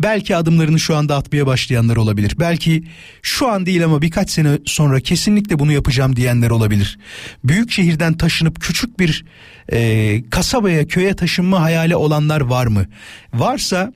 [0.00, 2.36] belki adımlarını şu anda atmaya başlayanlar olabilir.
[2.40, 2.84] Belki
[3.22, 6.98] şu an değil ama birkaç sene sonra kesinlikle bunu yapacağım diyenler olabilir.
[7.44, 9.24] Büyük şehirden taşınıp küçük bir
[9.72, 12.86] e, kasabaya köye taşınma hayali olanlar var mı?
[13.34, 13.92] Varsa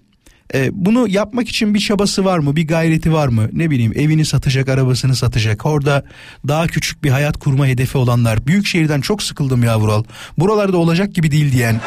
[0.55, 2.57] e, bunu yapmak için bir çabası var mı?
[2.57, 3.49] Bir gayreti var mı?
[3.53, 5.67] Ne bileyim evini satacak, arabasını satacak.
[5.67, 6.05] Orada
[6.49, 8.47] daha küçük bir hayat kurma hedefi olanlar.
[8.47, 10.05] Büyük şehirden çok sıkıldım ya Vural.
[10.39, 11.81] Buralarda olacak gibi değil diyen.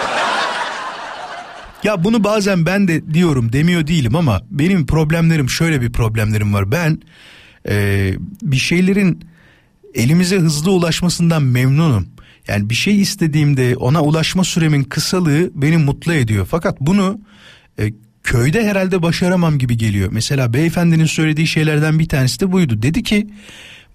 [1.83, 6.71] Ya bunu bazen ben de diyorum demiyor değilim ama benim problemlerim şöyle bir problemlerim var.
[6.71, 7.01] Ben
[7.69, 9.25] e, bir şeylerin
[9.93, 12.07] elimize hızlı ulaşmasından memnunum.
[12.47, 16.47] Yani bir şey istediğimde ona ulaşma süremin kısalığı beni mutlu ediyor.
[16.51, 17.19] Fakat bunu
[17.79, 17.93] e,
[18.25, 20.09] köyde herhalde başaramam gibi geliyor.
[20.11, 22.81] Mesela beyefendinin söylediği şeylerden bir tanesi de buydu.
[22.81, 23.27] Dedi ki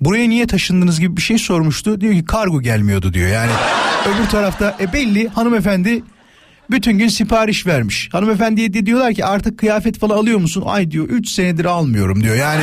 [0.00, 2.00] buraya niye taşındınız gibi bir şey sormuştu.
[2.00, 3.28] Diyor ki kargo gelmiyordu diyor.
[3.28, 3.50] Yani
[4.06, 6.02] öbür tarafta e belli hanımefendi
[6.70, 8.08] bütün gün sipariş vermiş.
[8.12, 10.62] Hanımefendiye de diyorlar ki artık kıyafet falan alıyor musun?
[10.66, 12.36] Ay diyor 3 senedir almıyorum diyor.
[12.36, 12.62] Yani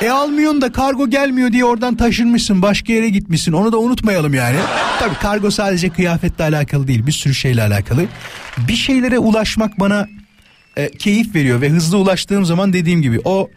[0.00, 4.56] e almıyorsun da kargo gelmiyor diye oradan taşınmışsın başka yere gitmişsin onu da unutmayalım yani.
[4.98, 8.06] Tabii kargo sadece kıyafetle alakalı değil bir sürü şeyle alakalı.
[8.58, 10.06] Bir şeylere ulaşmak bana
[10.80, 13.50] e, keyif veriyor ve hızlı ulaştığım zaman dediğim gibi o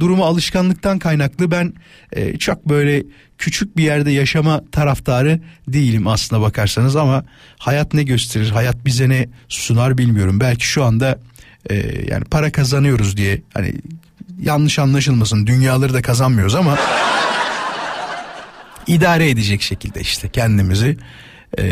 [0.00, 1.72] durumu alışkanlıktan kaynaklı ben
[2.12, 3.02] e, çok böyle
[3.38, 7.24] küçük bir yerde yaşama taraftarı değilim aslına bakarsanız ama
[7.58, 10.40] hayat ne gösterir hayat bize ne sunar bilmiyorum.
[10.40, 11.18] Belki şu anda
[11.70, 11.74] e,
[12.10, 13.74] yani para kazanıyoruz diye hani
[14.42, 16.78] yanlış anlaşılmasın dünyaları da kazanmıyoruz ama
[18.86, 20.96] idare edecek şekilde işte kendimizi
[21.58, 21.64] e,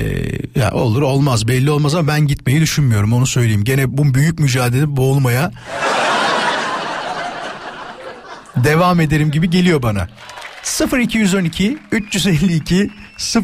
[0.54, 4.96] ya olur olmaz belli olmaz ama ben gitmeyi düşünmüyorum onu söyleyeyim gene bu büyük mücadele
[4.96, 5.52] boğulmaya
[8.56, 10.08] devam ederim gibi geliyor bana.
[10.98, 12.90] 0212 352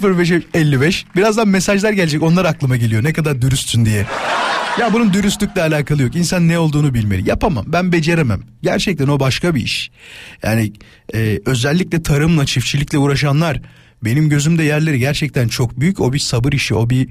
[0.03, 4.07] 0555 birazdan mesajlar gelecek onlar aklıma geliyor ne kadar dürüstsün diye.
[4.79, 6.17] Ya bunun dürüstlükle alakalı yok.
[6.17, 7.29] İnsan ne olduğunu bilmeli.
[7.29, 7.65] Yapamam.
[7.69, 8.41] Ben beceremem.
[8.63, 9.91] Gerçekten o başka bir iş.
[10.43, 10.73] Yani
[11.15, 13.61] e, özellikle tarımla, çiftçilikle uğraşanlar
[14.05, 16.01] benim gözümde yerleri gerçekten çok büyük.
[16.01, 17.09] O bir sabır işi, o bir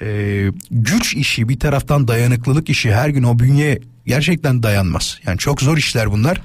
[0.00, 2.94] e, güç işi, bir taraftan dayanıklılık işi.
[2.94, 5.20] Her gün o bünye gerçekten dayanmaz.
[5.26, 6.40] Yani çok zor işler bunlar.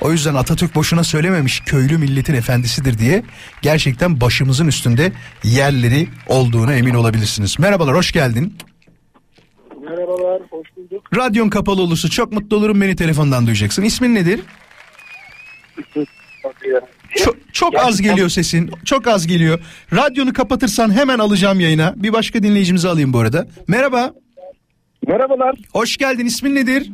[0.00, 3.22] O yüzden Atatürk boşuna söylememiş köylü milletin efendisidir diye
[3.62, 5.12] gerçekten başımızın üstünde
[5.44, 7.58] yerleri olduğuna emin olabilirsiniz.
[7.58, 8.54] Merhabalar, hoş geldin.
[9.82, 11.16] Merhabalar, hoş bulduk.
[11.16, 13.82] Radyon kapalı olursa çok mutlu olurum beni telefondan duyacaksın.
[13.82, 14.40] İsmin nedir?
[17.14, 18.70] Çok, çok az geliyor sesin.
[18.84, 19.60] Çok az geliyor.
[19.92, 21.94] Radyonu kapatırsan hemen alacağım yayına.
[21.96, 23.46] Bir başka dinleyicimizi alayım bu arada.
[23.68, 24.12] Merhaba.
[25.08, 26.26] Merhabalar, Hoş geldin.
[26.26, 26.90] İsmin nedir?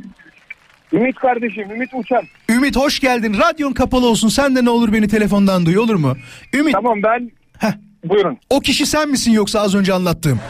[0.92, 2.22] Ümit kardeşim, Ümit Uçan.
[2.50, 3.36] Ümit hoş geldin.
[3.38, 4.28] Radyon kapalı olsun.
[4.28, 6.16] Sen de ne olur beni telefondan duy olur mu?
[6.54, 7.72] Ümit Tamam ben, heh,
[8.04, 8.38] buyurun.
[8.50, 10.40] o kişi sen misin yoksa az önce anlattığım?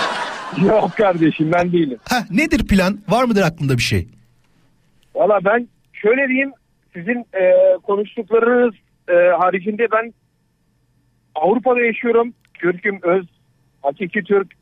[0.66, 1.98] Yok kardeşim ben değilim.
[2.08, 2.98] Heh, nedir plan?
[3.08, 4.08] Var mıdır aklında bir şey?
[5.14, 6.52] Valla ben şöyle diyeyim,
[6.94, 7.42] sizin e,
[7.82, 8.74] konuştuklarınız
[9.08, 10.14] e, haricinde ben
[11.34, 12.34] Avrupa'da yaşıyorum.
[12.54, 13.26] Türk'üm, öz,
[13.82, 14.52] hakiki Türk.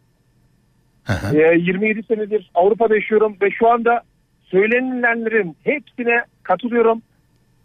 [1.34, 4.02] E, 27 senedir Avrupa'da yaşıyorum ve şu anda
[4.44, 7.02] söylenilenlerin hepsine katılıyorum.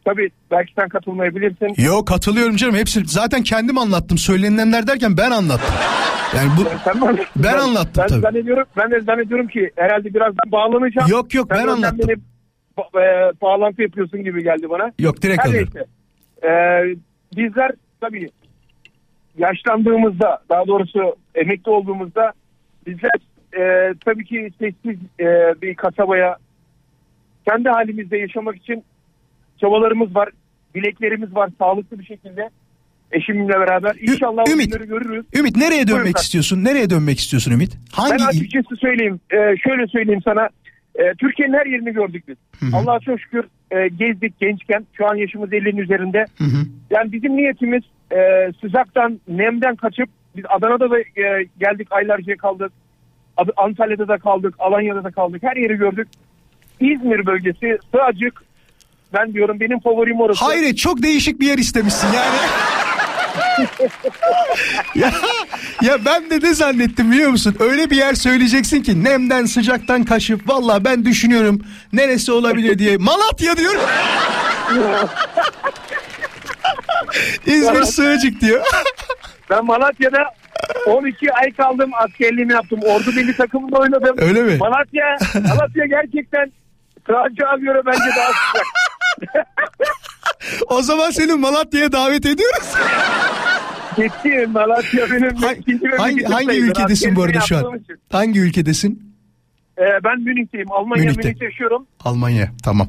[0.06, 1.84] Tabii belki sen katılmayabilirsin.
[1.84, 2.76] Yo katılıyorum canım.
[2.76, 4.18] Hepsi zaten kendim anlattım.
[4.18, 5.76] Söylenilenler derken ben anlattım.
[6.38, 7.44] Yani bu Sen mi anlattın?
[7.44, 8.20] Ben anlattım ben, tabii.
[8.22, 11.10] Zannediyorum, ben de zannediyorum ki herhalde birazdan bağlanacağım.
[11.10, 12.00] Yok, yok, Sen ben anlattım.
[12.08, 12.18] Beni
[12.78, 14.92] ba- e, bağlantı yapıyorsun gibi geldi bana.
[15.00, 15.70] yok direkt Her alıyorum.
[15.76, 15.90] neyse.
[16.44, 16.82] Ee,
[17.36, 17.72] bizler
[18.02, 18.30] tabii
[19.38, 22.34] yaşlandığımızda daha doğrusu emekli olduğumuzda
[22.88, 23.12] bizler
[23.58, 25.26] e, tabii ki sessiz e,
[25.62, 26.38] bir kasabaya
[27.48, 28.84] kendi halimizde yaşamak için
[29.62, 30.30] çabalarımız var.
[30.76, 32.50] Dileklerimiz var sağlıklı bir şekilde
[33.12, 33.96] eşimle beraber.
[34.02, 34.72] İnşallah o Ümit.
[34.74, 35.26] görürüz.
[35.40, 36.22] Ümit nereye Buyurun dönmek kardeşim.
[36.26, 36.64] istiyorsun?
[36.64, 37.78] Nereye dönmek istiyorsun Ümit?
[37.92, 39.20] Hangi Ben açıkçası söyleyeyim.
[39.32, 40.50] e, şöyle söyleyeyim sana.
[40.96, 42.38] E, Türkiye'nin her yerini gördük biz.
[42.74, 44.86] Allah'a çok şükür e, gezdik gençken.
[44.94, 46.26] Şu an yaşımız 50'nin üzerinde.
[46.38, 46.66] Hı hı.
[46.90, 48.18] Yani bizim niyetimiz e,
[48.62, 52.72] sıcaktan, nemden kaçıp biz Adana'da da e, geldik aylarca kaldık.
[53.38, 55.44] Ad- Antalya'da da kaldık, Alanya'da da kaldık.
[55.44, 56.08] Her yeri gördük.
[56.80, 58.44] İzmir bölgesi, Sığacık.
[59.14, 60.46] Ben diyorum benim favorim orası.
[60.46, 62.38] Hayret çok değişik bir yer istemişsin yani.
[64.96, 65.12] ya,
[65.82, 67.56] ya ben de ne zannettim biliyor musun?
[67.60, 71.62] Öyle bir yer söyleyeceksin ki nemden sıcaktan kaşıp valla ben düşünüyorum
[71.94, 72.98] neresi olabilir diye.
[72.98, 73.82] Malatya diyorum.
[77.46, 78.66] İzmir Sığacık diyor.
[79.50, 80.18] Ben Malatya'da
[80.86, 82.80] 12 ay kaldım askerliğimi yaptım.
[82.84, 84.16] Ordu milli takımında oynadım.
[84.18, 84.58] Öyle mi?
[84.58, 86.52] Malatya, Malatya gerçekten
[87.10, 88.66] Kırancığa göre bence daha sıcak.
[90.68, 92.68] o zaman seni Malatya'ya davet ediyoruz.
[93.98, 97.78] Gittim Malatya benim hangi, hangi, hangi ülkedesin bu arada şu an?
[97.78, 97.96] için.
[98.12, 99.10] Hangi ülkedesin?
[99.78, 100.72] Ee, ben Münih'teyim.
[100.72, 101.22] Almanya Münih'te.
[101.28, 101.86] Münih'te yaşıyorum.
[102.00, 102.52] Almanya.
[102.64, 102.88] Tamam.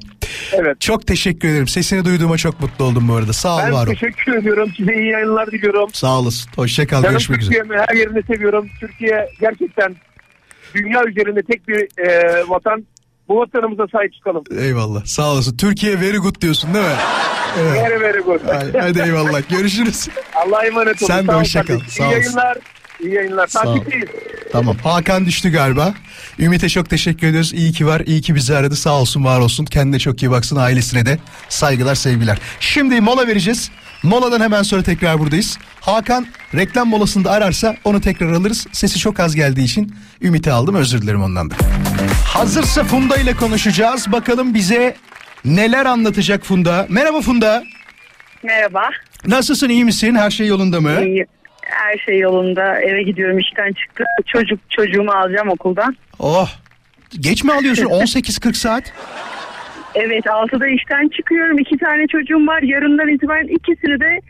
[0.52, 0.80] Evet.
[0.80, 1.68] Çok teşekkür ederim.
[1.68, 3.32] Sesini duyduğuma çok mutlu oldum bu arada.
[3.32, 3.90] Sağ ol Ben var ol.
[3.90, 4.72] teşekkür ediyorum.
[4.76, 5.88] Size iyi yayınlar diliyorum.
[5.92, 6.50] Sağ olasın.
[6.56, 7.02] Hoşça kal.
[7.02, 7.84] Canım Görüşmek üzere.
[7.88, 8.68] Her yerini seviyorum.
[8.80, 9.96] Türkiye gerçekten
[10.74, 12.84] dünya üzerinde tek bir e, vatan.
[13.30, 14.44] Bu vatanımıza sahip çıkalım.
[14.58, 15.04] Eyvallah.
[15.04, 15.56] Sağ olasın.
[15.56, 16.92] Türkiye very good diyorsun değil mi?
[17.60, 17.72] Evet.
[17.90, 18.40] Very very good.
[18.46, 19.48] Hadi, hadi eyvallah.
[19.48, 20.08] Görüşürüz.
[20.34, 21.06] Allah'a emanet olun.
[21.06, 21.80] Sen de hoşça kal.
[21.88, 22.20] Sağ İyi olasın.
[22.20, 22.56] yayınlar.
[23.00, 23.46] İyi yayınlar.
[23.46, 23.76] Sağ ol.
[23.76, 24.08] Takipteyiz.
[24.52, 24.76] Tamam.
[24.82, 25.94] Hakan düştü galiba.
[26.38, 27.52] Ümit'e çok teşekkür ediyoruz.
[27.52, 28.02] İyi ki var.
[28.06, 28.76] iyi ki bizi aradı.
[28.76, 29.64] Sağ olsun var olsun.
[29.64, 30.56] Kendine çok iyi baksın.
[30.56, 31.18] Ailesine de
[31.48, 32.38] saygılar sevgiler.
[32.60, 33.70] Şimdi mola vereceğiz.
[34.02, 35.58] Moladan hemen sonra tekrar buradayız.
[35.80, 38.66] Hakan reklam molasında ararsa onu tekrar alırız.
[38.72, 40.74] Sesi çok az geldiği için Ümit'i aldım.
[40.74, 41.54] Özür dilerim ondan da.
[42.26, 44.12] Hazırsa Funda ile konuşacağız.
[44.12, 44.94] Bakalım bize
[45.44, 46.86] neler anlatacak Funda.
[46.88, 47.64] Merhaba Funda.
[48.42, 48.82] Merhaba.
[49.26, 50.14] Nasılsın iyi misin?
[50.14, 51.04] Her şey yolunda mı?
[51.04, 51.26] İyi.
[51.62, 52.80] Her şey yolunda.
[52.80, 54.06] Eve gidiyorum işten çıktım.
[54.26, 55.96] Çocuk çocuğumu alacağım okuldan.
[56.18, 56.48] Oh.
[57.20, 57.84] Geç mi alıyorsun?
[57.86, 58.92] 18-40 saat?
[59.94, 61.58] Evet 6'da işten çıkıyorum.
[61.58, 62.62] İki tane çocuğum var.
[62.62, 64.20] Yarından itibaren ikisini de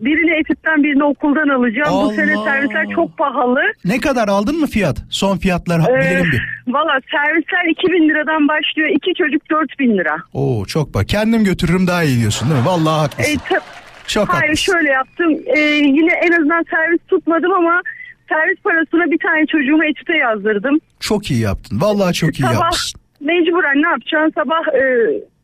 [0.00, 1.88] birini etütten birini okuldan alacağım.
[1.94, 2.04] Allah.
[2.04, 3.60] Bu sene servisler çok pahalı.
[3.84, 4.96] Ne kadar aldın mı fiyat?
[5.10, 6.42] Son fiyatlar Ee, bilelim bir.
[6.72, 8.88] Valla servisler 2000 liradan başlıyor.
[8.88, 10.16] İki çocuk 4000 lira.
[10.32, 11.08] Oo çok bak.
[11.08, 12.66] Kendim götürürüm daha iyi diyorsun değil mi?
[12.66, 13.40] Vallahi E, haklısın.
[13.48, 13.60] ta-
[14.06, 14.72] çok hayır haklısın.
[14.72, 15.30] şöyle yaptım.
[15.56, 15.60] Ee,
[15.98, 17.82] yine en azından servis tutmadım ama
[18.28, 20.78] servis parasına bir tane çocuğumu etüte yazdırdım.
[21.00, 21.80] Çok iyi yaptın.
[21.80, 23.00] Vallahi çok iyi sabah yapmışsın.
[23.20, 24.32] mecburen ne yapacaksın?
[24.34, 24.82] Sabah e,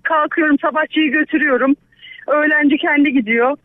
[0.03, 1.75] kalkıyorum sabahçıyı götürüyorum.
[2.27, 3.57] Öğlenci kendi gidiyor.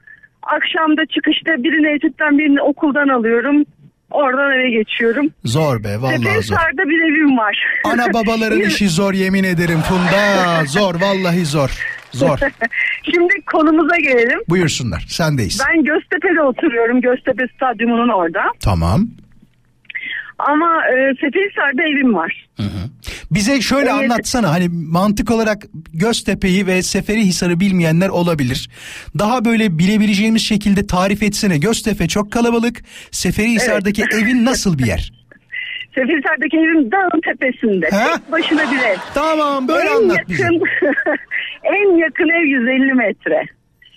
[0.43, 3.63] Akşamda çıkışta birini etütten birini okuldan alıyorum.
[4.11, 5.25] Oradan eve geçiyorum.
[5.45, 6.23] Zor be vallahi zor.
[6.25, 7.57] Tepesar'da bir evim var.
[7.83, 10.65] Ana babaların işi zor yemin ederim Funda.
[10.65, 11.69] Zor vallahi zor.
[12.11, 12.37] Zor.
[13.03, 14.39] Şimdi konumuza gelelim.
[14.49, 15.05] Buyursunlar.
[15.07, 15.61] Sendeyiz.
[15.69, 17.01] Ben Göztepe'de oturuyorum.
[17.01, 18.41] Göztepe Stadyumu'nun orada.
[18.59, 19.07] Tamam.
[20.39, 22.47] Ama e, Seferihisar'da evim var.
[23.36, 24.03] Bize şöyle Evet.
[24.03, 25.57] anlatsana hani mantık olarak
[25.93, 28.69] Göztepe'yi ve Seferihisar'ı bilmeyenler olabilir.
[29.19, 31.57] Daha böyle bilebileceğimiz şekilde tarif etsene.
[31.57, 32.81] Göztepe çok kalabalık.
[33.11, 35.11] Seferihisar'daki evin nasıl bir yer?
[35.95, 37.89] Seferihisar'daki evim dağın tepesinde.
[37.89, 38.13] Ha?
[38.15, 38.97] Tek başına bir ev.
[39.13, 40.43] Tamam böyle en anlat yakın, bize.
[41.63, 43.41] en yakın ev 150 metre.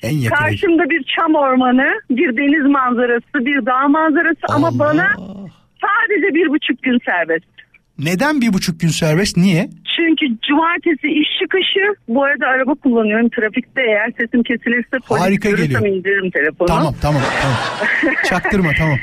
[0.02, 0.38] En yakın ev.
[0.38, 4.78] Karşımda bir çam ormanı, bir deniz manzarası, bir dağ manzarası ama Allah.
[4.78, 5.08] bana
[5.84, 7.55] sadece bir buçuk gün serbest.
[7.98, 9.36] Neden bir buçuk gün serbest?
[9.36, 9.68] Niye?
[9.96, 15.86] Çünkü cumartesi iş çıkışı, bu arada araba kullanıyorum trafikte eğer sesim kesilirse polis Harika geliyor.
[15.86, 16.68] indiririm telefonu.
[16.68, 18.14] Tamam tamam tamam.
[18.28, 18.98] Çaktırma tamam.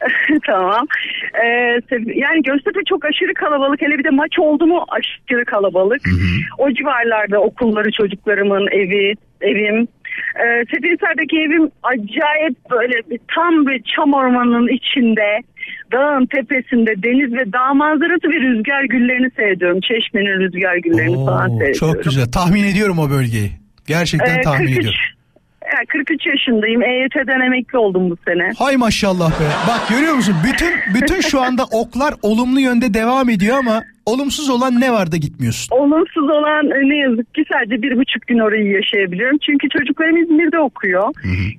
[0.46, 0.86] tamam.
[1.34, 1.48] Ee,
[2.14, 3.82] yani Göztepe çok aşırı kalabalık.
[3.82, 6.00] Hele bir de maç oldu mu aşırı kalabalık.
[6.58, 9.88] O civarlarda okulları çocuklarımın evi, evim.
[10.36, 15.40] Ee, Seferihisar'daki evim acayip böyle bir, tam bir çam ormanının içinde.
[15.92, 19.80] Dağın tepesinde deniz ve dağ manzarası ve rüzgar güllerini seyrediyorum.
[19.80, 21.94] Çeşmenin rüzgar güllerini falan Oo, seyrediyorum.
[21.94, 22.26] çok güzel.
[22.32, 23.50] Tahmin ediyorum o bölgeyi.
[23.86, 24.98] Gerçekten Ee, tahmin 43, ediyorum.
[25.76, 26.82] yani 43 yaşındayım.
[26.82, 28.50] EYT'den emekli oldum bu sene.
[28.58, 29.44] Hay maşallah be.
[29.68, 30.34] Bak görüyor musun?
[30.48, 35.16] Bütün bütün şu anda oklar olumlu yönde devam ediyor ama olumsuz olan ne var da
[35.16, 35.76] gitmiyorsun?
[35.76, 39.38] Olumsuz olan e, ne yazık ki sadece bir buçuk gün orayı yaşayabiliyorum.
[39.46, 41.04] Çünkü çocuklarım İzmir'de okuyor.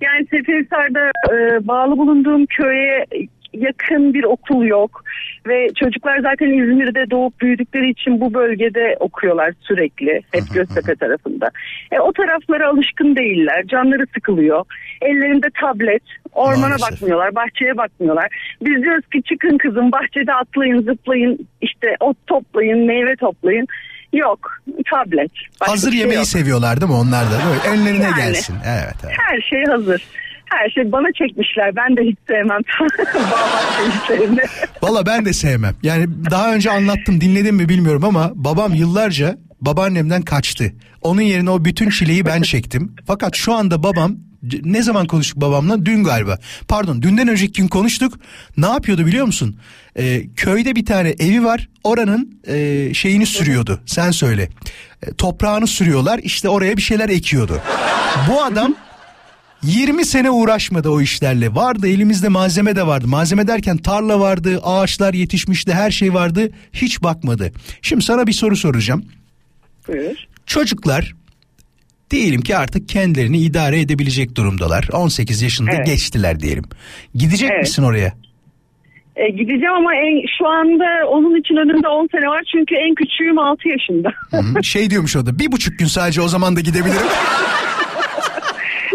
[0.02, 3.06] Yani Seferihisar'da e, bağlı bulunduğum köye
[3.54, 5.04] yakın bir okul yok.
[5.48, 10.22] Ve çocuklar zaten İzmir'de doğup büyüdükleri için bu bölgede okuyorlar sürekli.
[10.32, 11.50] Hep Göztepe tarafında.
[11.92, 13.64] E, o taraflara alışkın değiller.
[13.68, 14.66] Canları sıkılıyor.
[15.02, 16.04] Ellerinde tablet.
[16.34, 16.92] Ormana Maalesef.
[16.92, 17.36] bakmıyorlar.
[17.36, 18.28] Bahçeye bakmıyorlar.
[18.62, 21.48] Biz diyoruz ki çıkın kızım bahçede atlayın zıplayın.
[21.62, 23.68] işte ot toplayın meyve toplayın.
[24.14, 24.40] Yok
[24.92, 25.32] tablet.
[25.62, 26.26] Başka Hazır şey yemeği yok.
[26.28, 27.36] seviyorlar değil mi onlar da?
[27.46, 28.16] Böyle önlerine Yani.
[28.16, 28.56] gelsin.
[28.68, 29.16] Evet, evet.
[29.20, 30.08] Her şey hazır.
[30.50, 31.76] Her şey bana çekmişler.
[31.76, 32.62] Ben de hiç sevmem.
[34.82, 35.76] Valla ben de sevmem.
[35.84, 40.74] Yani daha önce anlattım dinledin mi bilmiyorum ama babam yıllarca babaannemden kaçtı.
[41.02, 42.96] Onun yerine o bütün çileyi ben çektim.
[43.08, 44.16] Fakat şu anda babam
[44.64, 45.86] ne zaman konuştuk babamla?
[45.86, 46.38] Dün galiba.
[46.68, 48.14] Pardon dünden önceki gün konuştuk.
[48.58, 49.60] Ne yapıyordu biliyor musun?
[49.98, 51.70] Ee, köyde bir tane evi var.
[51.84, 53.82] Oranın e, şeyini sürüyordu.
[53.86, 54.50] Sen söyle.
[55.08, 56.20] E, toprağını sürüyorlar.
[56.24, 57.62] İşte oraya bir şeyler ekiyordu.
[58.30, 58.76] Bu adam
[59.64, 61.56] 20 sene uğraşmadı o işlerle.
[61.56, 63.08] Vardı elimizde malzeme de vardı.
[63.08, 66.50] Malzeme derken tarla vardı, ağaçlar yetişmişti, her şey vardı.
[66.74, 67.52] Hiç bakmadı.
[67.82, 69.06] Şimdi sana bir soru soracağım.
[69.88, 70.16] Buyur.
[70.46, 71.14] Çocuklar
[72.12, 74.88] diyelim ki artık kendilerini idare edebilecek durumdalar.
[74.94, 75.86] 18 yaşında Evet.
[75.86, 76.64] geçtiler diyelim.
[77.16, 77.62] Gidecek Evet.
[77.62, 78.14] misin oraya?
[79.16, 83.40] E, gideceğim ama en, şu anda onun için önümde 10 sene var çünkü en küçüğüm
[83.40, 84.10] 6 yaşında.
[84.32, 87.02] Hı, şey diyormuş o da bir buçuk gün sadece o zaman da gidebilirim.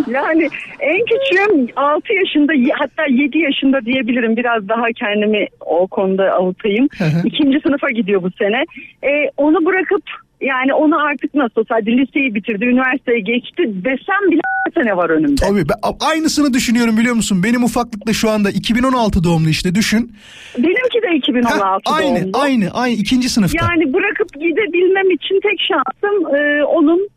[0.08, 0.48] yani
[0.80, 6.88] en küçüğüm 6 yaşında hatta 7 yaşında diyebilirim biraz daha kendimi o konuda avutayım.
[7.24, 8.64] İkinci sınıfa gidiyor bu sene.
[9.02, 10.02] E, onu bırakıp
[10.40, 14.40] yani onu artık nasıl olsa hadi liseyi bitirdi, üniversiteye geçti desem bile
[14.76, 15.34] 10 sene var önümde.
[15.34, 17.42] Tabii ben aynısını düşünüyorum biliyor musun?
[17.44, 20.12] Benim ufaklıkta şu anda 2016 doğumlu işte düşün.
[20.58, 22.38] Benimki de 2016 Heh, aynı doğumlu.
[22.38, 23.66] aynı aynı ikinci sınıfta.
[23.66, 27.08] Yani bırakıp gidebilmem için tek şansım e, onun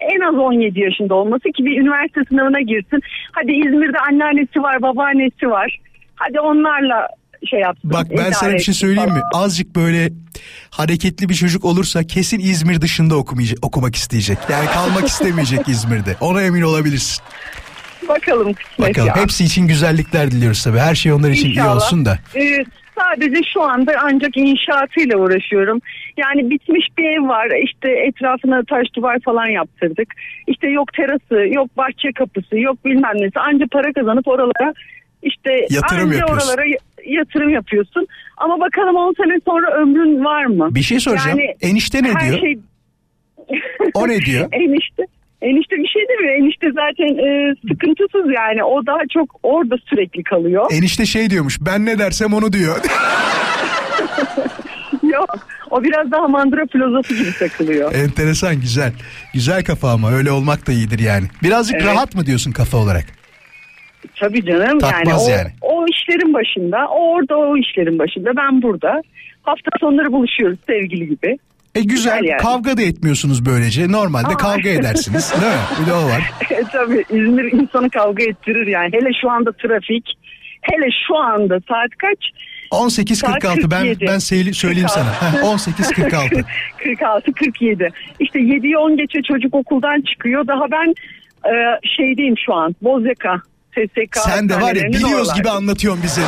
[0.00, 3.00] en az 17 yaşında olması ki bir üniversite sınavına girsin.
[3.32, 5.78] Hadi İzmir'de anneannesi var, babaannesi var.
[6.16, 7.08] Hadi onlarla
[7.50, 7.90] şey yapsın.
[7.92, 9.20] Bak ben sana bir şey söyleyeyim mi?
[9.32, 9.44] falan.
[9.44, 10.08] Azıcık böyle
[10.70, 14.38] hareketli bir çocuk olursa kesin İzmir dışında okumayacak, okumak isteyecek.
[14.50, 16.16] Yani kalmak istemeyecek İzmir'de.
[16.20, 17.24] Ona emin olabilirsin.
[18.08, 19.08] Bakalım kısmet Bakalım.
[19.08, 19.16] ya.
[19.16, 20.78] Hepsi için güzellikler diliyoruz tabii.
[20.78, 21.76] Her şey onlar için iyi İnşallah.
[21.76, 22.18] olsun da.
[22.36, 22.64] Ee,
[22.98, 25.80] sadece şu anda ancak inşaatıyla uğraşıyorum.
[26.16, 27.48] Yani bitmiş bir ev var.
[27.64, 30.14] İşte etrafına taş duvar falan yaptırdık.
[30.46, 33.40] İşte yok terası, yok bahçe kapısı, yok bilmem nesi.
[33.40, 34.74] Anca para kazanıp oralara
[35.22, 36.48] işte Yatırım anca yapıyorsun.
[36.48, 36.66] oralara
[37.06, 38.06] yatırım yapıyorsun.
[38.36, 40.68] Ama bakalım 10 sene sonra ömrün var mı?
[40.74, 41.38] Bir şey soracağım.
[41.38, 42.40] Yani Enişte ne diyor?
[42.40, 42.58] Şey...
[43.94, 44.48] O ne diyor?
[44.52, 45.02] Enişte.
[45.42, 46.34] Enişte bir şey demiyor.
[46.34, 48.64] Enişte zaten e, sıkıntısız yani.
[48.64, 50.66] O daha çok orada sürekli kalıyor.
[50.72, 51.58] Enişte şey diyormuş.
[51.60, 52.76] Ben ne dersem onu diyor.
[55.02, 55.38] Yok.
[55.76, 57.94] O biraz daha mandıra filozofu gibi takılıyor.
[57.94, 58.92] Enteresan güzel.
[59.34, 61.26] Güzel kafa ama öyle olmak da iyidir yani.
[61.42, 61.86] Birazcık Evet.
[61.86, 63.04] rahat mı diyorsun kafa olarak?
[64.20, 64.78] Tabii canım.
[64.78, 65.50] Takmaz yani, o, yani.
[65.60, 66.88] o işlerin başında.
[66.90, 68.30] O orada o işlerin başında.
[68.36, 69.02] Ben burada.
[69.42, 71.38] Hafta sonları buluşuyoruz sevgili gibi.
[71.74, 72.18] E güzel.
[72.20, 72.42] Güzel yani.
[72.42, 73.92] Kavga da etmiyorsunuz böylece.
[73.92, 74.36] Normalde Aa.
[74.36, 75.32] kavga edersiniz.
[75.40, 75.58] Değil mi?
[75.80, 76.30] Bir de o var.
[76.50, 78.88] E, Tabii İzmir insanı kavga ettirir yani.
[78.92, 80.18] Hele şu anda trafik.
[80.62, 82.18] Hele şu anda saat kaç?
[82.70, 84.06] 18.46 ben 47.
[84.06, 84.18] ben
[84.52, 85.12] söyleyeyim sana.
[85.22, 86.44] Heh, 18.46.
[86.84, 87.88] 46 47.
[88.20, 90.46] İşte 7'yi 10 geçe çocuk okuldan çıkıyor.
[90.46, 90.94] Daha ben
[91.50, 91.52] e,
[91.96, 92.76] şeydeyim şu an.
[92.82, 93.36] Bozyaka.
[93.74, 95.38] SSK Sen de var ya biliyoruz oralarda.
[95.38, 96.20] gibi anlatıyorsun bizi.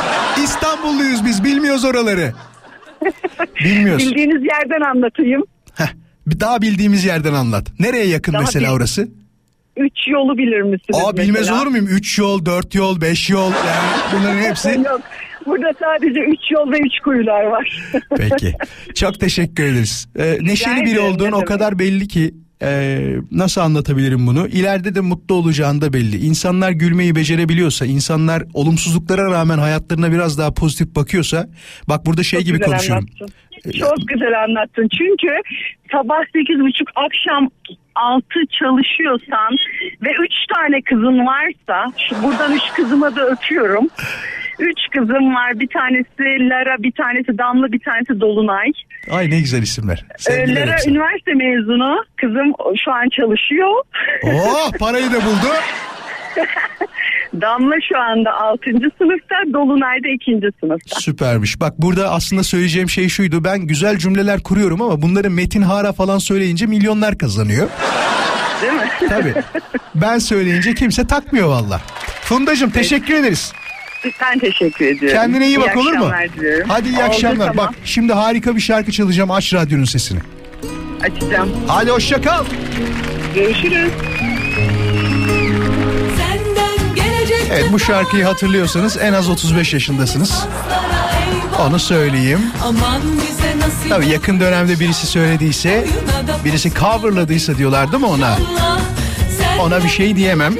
[0.43, 2.33] İstanbulluyuz biz bilmiyoruz oraları.
[3.65, 4.03] Bilmiyoruz.
[4.09, 5.43] Bildiğiniz yerden anlatayım.
[5.75, 5.87] Heh,
[6.39, 7.67] daha bildiğimiz yerden anlat.
[7.79, 9.07] Nereye yakın Daha mesela bil- orası?
[9.77, 11.57] Üç yolu bilir misiniz Aa bilmez mesela?
[11.61, 11.87] olur muyum?
[11.87, 14.69] 3 yol, 4 yol, 5 yol yani bunların hepsi.
[14.85, 15.01] Yok.
[15.49, 17.91] Burada sadece üç yol ve üç kuyular var.
[18.17, 18.53] Peki.
[18.95, 20.07] Çok teşekkür ederiz.
[20.19, 22.99] Ee, neşeli Rica biri olduğun o kadar belli ki e,
[23.31, 24.47] nasıl anlatabilirim bunu?
[24.47, 26.17] İleride de mutlu olacağın da belli.
[26.25, 31.49] İnsanlar gülmeyi becerebiliyorsa, insanlar olumsuzluklara rağmen hayatlarına biraz daha pozitif bakıyorsa,
[31.87, 33.05] bak burada şey Çok gibi konuşuyorum.
[33.19, 33.35] anlattın.
[33.79, 34.87] Çok güzel anlattın.
[34.97, 35.33] Çünkü
[35.91, 37.49] sabah sekiz buçuk akşam
[37.95, 39.51] altı çalışıyorsan
[40.01, 43.87] ve üç tane kızın varsa şu buradan üç kızıma da öpüyorum.
[44.59, 45.59] Üç kızım var.
[45.59, 48.71] Bir tanesi Lara, bir tanesi Damla, bir tanesi Dolunay.
[49.11, 50.05] Ay ne güzel isimler.
[50.09, 52.03] Ee, Sevgiler Lara üniversite mezunu.
[52.17, 52.53] Kızım
[52.83, 53.69] şu an çalışıyor.
[54.23, 55.49] Oh parayı da buldu.
[57.41, 58.61] Damla şu anda 6.
[58.97, 60.39] sınıfta, Dolunay da 2.
[60.59, 60.99] sınıfta.
[60.99, 61.59] Süpermiş.
[61.61, 63.43] Bak burada aslında söyleyeceğim şey şuydu.
[63.43, 67.69] Ben güzel cümleler kuruyorum ama bunları Metin Hara falan söyleyince milyonlar kazanıyor.
[68.61, 68.89] Değil mi?
[69.09, 69.33] Tabii.
[69.95, 71.81] ben söyleyince kimse takmıyor valla.
[72.21, 73.53] Fundacığım teşekkür ederiz.
[74.21, 75.19] Ben teşekkür ediyorum.
[75.21, 76.11] Kendine iyi bak olur mu?
[76.37, 76.69] diliyorum.
[76.69, 77.47] Hadi iyi Oldu, akşamlar.
[77.47, 77.57] tamam.
[77.67, 79.31] Bak şimdi harika bir şarkı çalacağım.
[79.31, 80.19] Aç radyonun sesini.
[81.03, 81.49] Açacağım.
[81.67, 82.45] Hadi hoşça kal.
[83.35, 83.89] Görüşürüz.
[87.51, 90.45] Evet bu şarkıyı hatırlıyorsanız en az 35 yaşındasınız.
[91.59, 92.39] Onu söyleyeyim.
[93.89, 95.87] Tabii yakın dönemde birisi söylediyse,
[96.45, 98.37] birisi coverladıysa diyorlar değil mi ona?
[99.61, 100.55] Ona bir şey diyemem.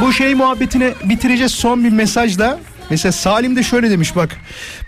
[0.00, 2.58] Bu şey muhabbetine bitireceğiz son bir mesajla.
[2.90, 4.36] Mesela Salim de şöyle demiş bak.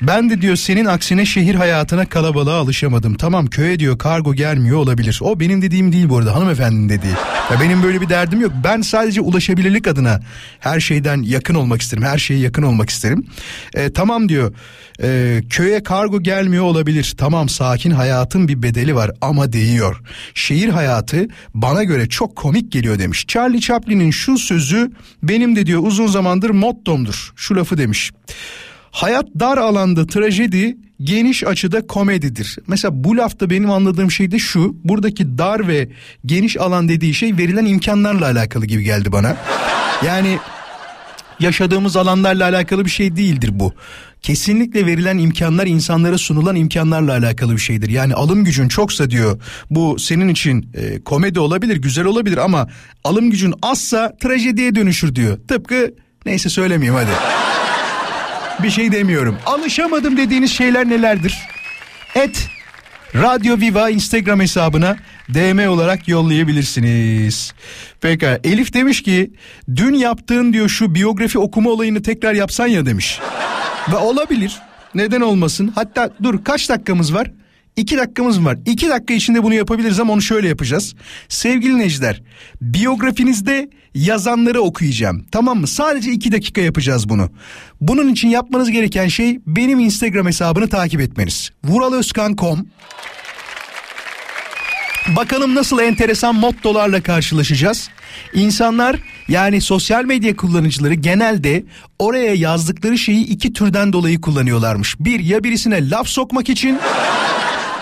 [0.03, 3.15] Ben de diyor senin aksine şehir hayatına kalabalığa alışamadım.
[3.15, 5.19] Tamam köye diyor kargo gelmiyor olabilir.
[5.23, 7.15] O benim dediğim değil bu arada hanımefendinin dediği.
[7.51, 8.53] Ya benim böyle bir derdim yok.
[8.65, 10.21] Ben sadece ulaşabilirlik adına
[10.61, 12.05] her şeyden yakın olmak isterim.
[12.05, 13.27] Her şeye yakın olmak isterim.
[13.75, 14.53] E, tamam diyor
[15.03, 17.15] e, köye kargo gelmiyor olabilir.
[17.19, 20.01] Tamam sakin hayatın bir bedeli var ama değiyor.
[20.35, 23.27] Şehir hayatı bana göre çok komik geliyor demiş.
[23.27, 24.91] Charlie Chaplin'in şu sözü
[25.23, 27.33] benim de diyor uzun zamandır mottomdur.
[27.37, 27.88] Şu lafı demiş.
[28.91, 32.59] Hayat dar alanda trajedi, geniş açıda komedidir.
[32.67, 34.77] Mesela bu lafta benim anladığım şey de şu.
[34.85, 35.89] Buradaki dar ve
[36.27, 39.37] geniş alan dediği şey verilen imkanlarla alakalı gibi geldi bana.
[40.07, 40.39] Yani
[41.41, 43.73] yaşadığımız alanlarla alakalı bir şey değildir bu.
[44.23, 47.89] Kesinlikle verilen imkanlar insanlara sunulan imkanlarla alakalı bir şeydir.
[47.89, 52.69] Yani alım gücün çoksa diyor bu senin için e, komedi olabilir güzel olabilir ama
[53.05, 55.39] alım gücün azsa trajediye dönüşür diyor.
[55.49, 55.95] Tıpkı
[56.27, 57.48] neyse söylemeyeyim hadi.
[58.63, 59.39] Bir şey demiyorum.
[59.47, 61.39] Alışamadım dediğiniz şeyler nelerdir?
[62.15, 62.49] Et
[63.15, 64.97] Radyo Viva Instagram hesabına
[65.35, 67.55] DM olarak yollayabilirsiniz.
[68.01, 69.31] Peki Elif demiş ki
[69.77, 73.21] dün yaptığın diyor şu biyografi okuma olayını tekrar yapsan ya demiş.
[73.93, 74.59] Ve olabilir.
[74.95, 75.73] Neden olmasın?
[75.75, 77.31] Hatta dur kaç dakikamız var?
[77.79, 78.59] İki dakikamız var.
[78.67, 80.95] İki dakika içinde bunu yapabiliriz ama onu şöyle yapacağız.
[81.29, 82.23] Sevgili Necder,
[82.61, 85.25] biyografinizde yazanları okuyacağım.
[85.33, 85.67] Tamam mı?
[85.67, 87.31] Sadece iki dakika yapacağız bunu.
[87.81, 91.51] Bunun için yapmanız gereken şey benim Instagram hesabını takip etmeniz.
[91.65, 92.67] Vuralözkan.com
[95.17, 97.91] Bakalım nasıl enteresan mottolarla karşılaşacağız.
[98.35, 98.97] İnsanlar
[99.29, 101.65] yani sosyal medya kullanıcıları genelde
[101.99, 104.97] oraya yazdıkları şeyi iki türden dolayı kullanıyorlarmış.
[105.01, 106.79] Bir ya birisine laf sokmak için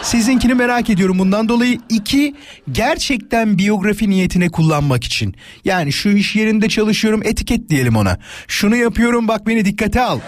[0.07, 1.79] Sizinkini merak ediyorum bundan dolayı.
[1.89, 2.35] iki
[2.73, 5.35] gerçekten biyografi niyetine kullanmak için.
[5.65, 8.19] Yani şu iş yerinde çalışıyorum etiket diyelim ona.
[8.49, 10.21] Şunu yapıyorum bak beni dikkate al.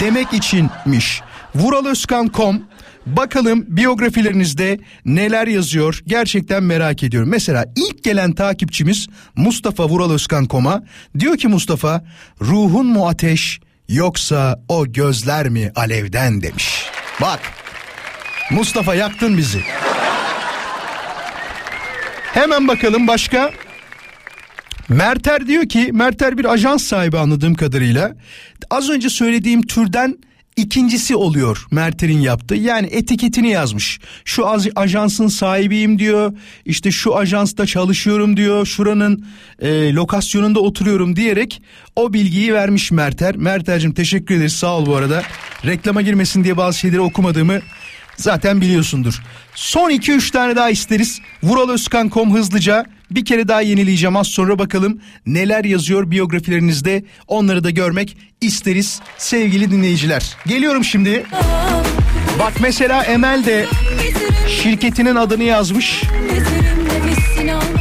[0.00, 1.22] Demek içinmiş.
[1.54, 2.62] Vuraloskan.com
[3.06, 7.28] Bakalım biyografilerinizde neler yazıyor gerçekten merak ediyorum.
[7.28, 10.82] Mesela ilk gelen takipçimiz Mustafa Vural Özkan Koma
[11.18, 12.04] diyor ki Mustafa
[12.40, 16.84] ruhun mu ateş yoksa o gözler mi alevden demiş.
[17.20, 17.40] Bak
[18.50, 19.60] Mustafa yaktın bizi.
[22.32, 23.50] Hemen bakalım başka.
[24.88, 28.16] Merter diyor ki Merter bir ajans sahibi anladığım kadarıyla.
[28.70, 30.18] Az önce söylediğim türden
[30.56, 32.54] ikincisi oluyor Merter'in yaptığı.
[32.54, 34.00] Yani etiketini yazmış.
[34.24, 34.46] Şu
[34.76, 36.32] ajansın sahibiyim diyor.
[36.64, 38.66] İşte şu ajansta çalışıyorum diyor.
[38.66, 39.26] Şuranın
[39.58, 41.62] e, lokasyonunda oturuyorum diyerek
[41.96, 43.36] o bilgiyi vermiş Merter.
[43.36, 45.22] Merter'cim teşekkür ederiz sağ ol bu arada.
[45.66, 47.60] Reklama girmesin diye bazı şeyleri okumadığımı
[48.22, 49.22] zaten biliyorsundur.
[49.54, 51.20] Son 2-3 tane daha isteriz.
[51.42, 58.16] Vuraloskan.com hızlıca bir kere daha yenileyeceğim az sonra bakalım neler yazıyor biyografilerinizde onları da görmek
[58.40, 60.36] isteriz sevgili dinleyiciler.
[60.46, 61.26] Geliyorum şimdi.
[62.38, 63.66] Bak mesela Emel de
[64.62, 66.02] şirketinin adını yazmış.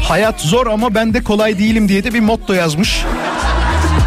[0.04, 3.06] Hayat zor ama ben de kolay değilim diye de bir motto yazmış.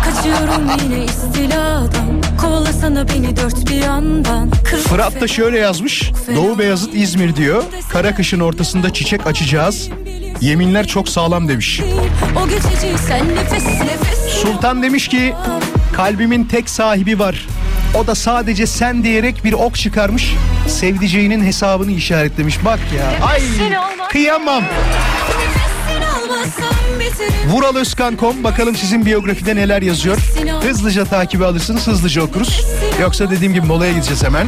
[0.04, 2.11] Kaçıyorum yine istiladan
[2.42, 4.50] Kovalasana beni dört bir yandan
[4.88, 9.88] Fırat da şöyle yazmış Doğu Beyazıt İzmir diyor Kara kışın ortasında çiçek açacağız
[10.40, 11.80] Yeminler çok sağlam demiş
[14.42, 15.34] Sultan demiş ki
[15.96, 17.46] Kalbimin tek sahibi var
[17.94, 20.34] o da sadece sen diyerek bir ok çıkarmış.
[20.68, 22.64] Sevdiceğinin hesabını işaretlemiş.
[22.64, 23.26] Bak ya.
[23.26, 23.42] Ay
[24.10, 24.64] kıyamam.
[27.46, 30.18] Vuraloskan.com bakalım sizin biyografide neler yazıyor.
[30.62, 32.66] Hızlıca takibi alırsınız hızlıca okuruz.
[33.00, 34.46] Yoksa dediğim gibi molaya gideceğiz hemen.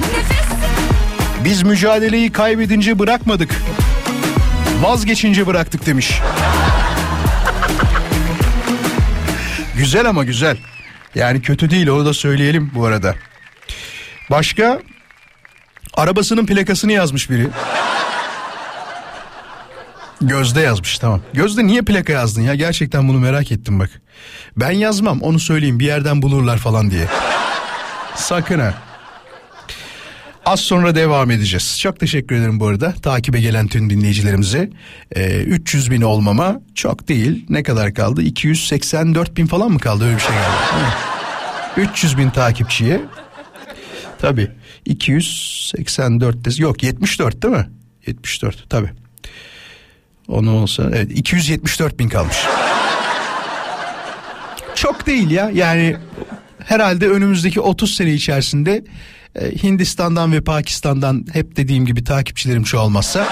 [1.44, 3.54] Biz mücadeleyi kaybedince bırakmadık.
[4.82, 6.20] Vazgeçince bıraktık demiş.
[9.76, 10.56] güzel ama güzel.
[11.14, 13.14] Yani kötü değil onu da söyleyelim bu arada.
[14.30, 14.80] Başka
[15.94, 17.48] arabasının plakasını yazmış biri.
[20.28, 21.20] Gözde yazmış tamam.
[21.32, 22.54] Gözde niye plaka yazdın ya?
[22.54, 23.90] Gerçekten bunu merak ettim bak.
[24.56, 27.06] Ben yazmam onu söyleyeyim bir yerden bulurlar falan diye.
[28.16, 28.74] Sakın ha.
[30.46, 31.78] Az sonra devam edeceğiz.
[31.80, 34.70] Çok teşekkür ederim bu arada takibe gelen tüm dinleyicilerimize.
[35.16, 37.46] Ee, 300 bin olmama çok değil.
[37.48, 38.22] Ne kadar kaldı?
[38.22, 40.04] 284 bin falan mı kaldı?
[40.04, 41.90] Öyle bir şey kaldı.
[41.90, 43.00] 300 bin takipçiye.
[44.20, 44.50] Tabii
[44.84, 47.66] 284 yok 74 değil mi?
[48.06, 49.03] 74 tabii.
[50.28, 52.36] Onu olsa evet 274 bin kalmış.
[54.74, 55.96] Çok değil ya yani
[56.64, 58.84] herhalde önümüzdeki 30 sene içerisinde
[59.34, 63.28] e, Hindistan'dan ve Pakistan'dan hep dediğim gibi takipçilerim çoğalmazsa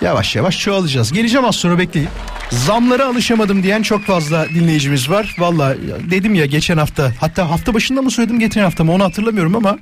[0.00, 1.12] yavaş yavaş çoğalacağız.
[1.12, 2.08] Geleceğim az sonra bekleyin.
[2.50, 5.34] Zamlara alışamadım diyen çok fazla dinleyicimiz var.
[5.38, 5.74] Valla
[6.10, 9.78] dedim ya geçen hafta hatta hafta başında mı söyledim geçen hafta mı onu hatırlamıyorum ama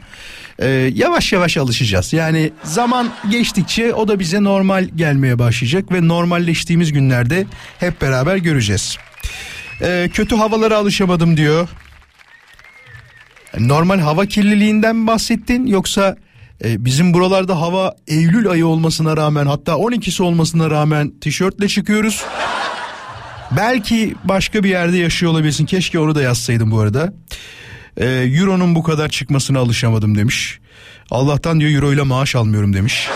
[0.58, 2.12] e, yavaş yavaş alışacağız.
[2.12, 7.46] Yani zaman geçtikçe o da bize normal gelmeye başlayacak ve normalleştiğimiz günlerde
[7.78, 8.96] hep beraber göreceğiz.
[9.80, 11.68] E, kötü havalara alışamadım diyor.
[13.58, 16.16] Normal hava kirliliğinden bahsettin yoksa
[16.64, 22.24] e, bizim buralarda hava Eylül ayı olmasına rağmen hatta 12'si olmasına rağmen tişörtle çıkıyoruz.
[23.56, 25.66] Belki başka bir yerde yaşıyor olabilirsin.
[25.66, 27.12] Keşke onu da yazsaydım bu arada.
[27.96, 30.58] E, Euro'nun bu kadar çıkmasına alışamadım demiş.
[31.10, 33.08] Allah'tan diyor Euro ile maaş almıyorum demiş.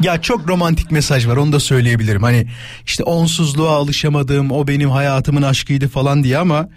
[0.00, 2.22] Ya çok romantik mesaj var onu da söyleyebilirim.
[2.22, 2.46] Hani
[2.86, 6.68] işte onsuzluğa alışamadım o benim hayatımın aşkıydı falan diye ama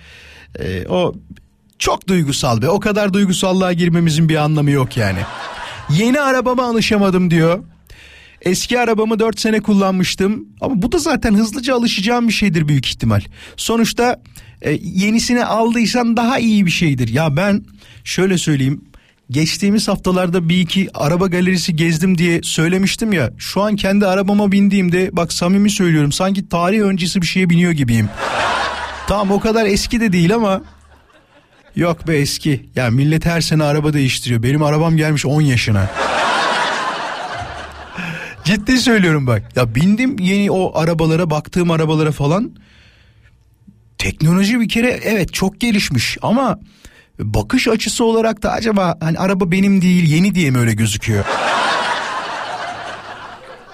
[0.60, 1.14] e, o
[1.80, 2.70] çok duygusal be.
[2.70, 5.20] O kadar duygusallığa girmemizin bir anlamı yok yani.
[5.90, 7.64] Yeni arabama alışamadım diyor.
[8.42, 13.22] Eski arabamı 4 sene kullanmıştım ama bu da zaten hızlıca alışacağım bir şeydir büyük ihtimal.
[13.58, 14.22] Sonuçta
[14.62, 17.08] e, yenisini aldıysan daha iyi bir şeydir.
[17.08, 17.66] Ya ben
[18.04, 18.82] şöyle söyleyeyim
[19.32, 23.32] geçtiğimiz haftalarda bir iki araba galerisi gezdim diye söylemiştim ya.
[23.38, 28.10] Şu an kendi arabama bindiğimde bak samimi söylüyorum sanki tarih öncesi bir şeye biniyor gibiyim.
[29.08, 30.62] Tamam o kadar eski de değil ama
[31.76, 32.70] yok be eski.
[32.76, 34.44] Ya millet her sene araba değiştiriyor.
[34.44, 35.90] Benim arabam gelmiş 10 yaşına.
[38.44, 39.44] Ciddi söylüyorum bak.
[39.56, 42.52] Ya bindim yeni o arabalara baktığım arabalara falan.
[44.02, 46.60] Teknoloji bir kere evet çok gelişmiş ama
[47.20, 51.26] bakış açısı olarak da acaba hani araba benim değil yeni diye mi öyle gözüküyor?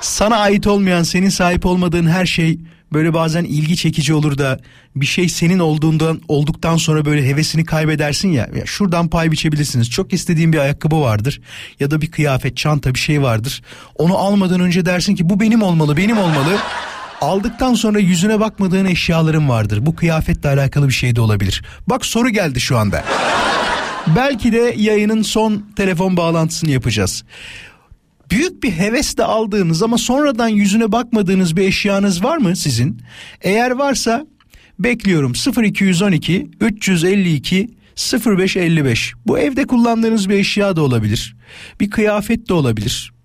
[0.01, 2.59] Sana ait olmayan senin sahip olmadığın her şey
[2.93, 4.59] böyle bazen ilgi çekici olur da
[4.95, 9.89] bir şey senin olduğundan olduktan sonra böyle hevesini kaybedersin ya, ya şuradan pay biçebilirsiniz.
[9.89, 11.41] Çok istediğin bir ayakkabı vardır
[11.79, 13.61] ya da bir kıyafet, çanta bir şey vardır.
[13.95, 16.57] Onu almadan önce dersin ki bu benim olmalı, benim olmalı.
[17.21, 19.85] Aldıktan sonra yüzüne bakmadığın eşyaların vardır.
[19.85, 21.63] Bu kıyafetle alakalı bir şey de olabilir.
[21.87, 23.03] Bak soru geldi şu anda.
[24.15, 27.23] Belki de yayının son telefon bağlantısını yapacağız.
[28.31, 33.01] Büyük bir hevesle aldığınız ama sonradan yüzüne bakmadığınız bir eşyanız var mı sizin?
[33.41, 34.25] Eğer varsa
[34.79, 37.77] bekliyorum 0212 352
[38.25, 39.13] 0555.
[39.27, 41.35] Bu evde kullandığınız bir eşya da olabilir.
[41.79, 43.16] Bir kıyafet de olabilir.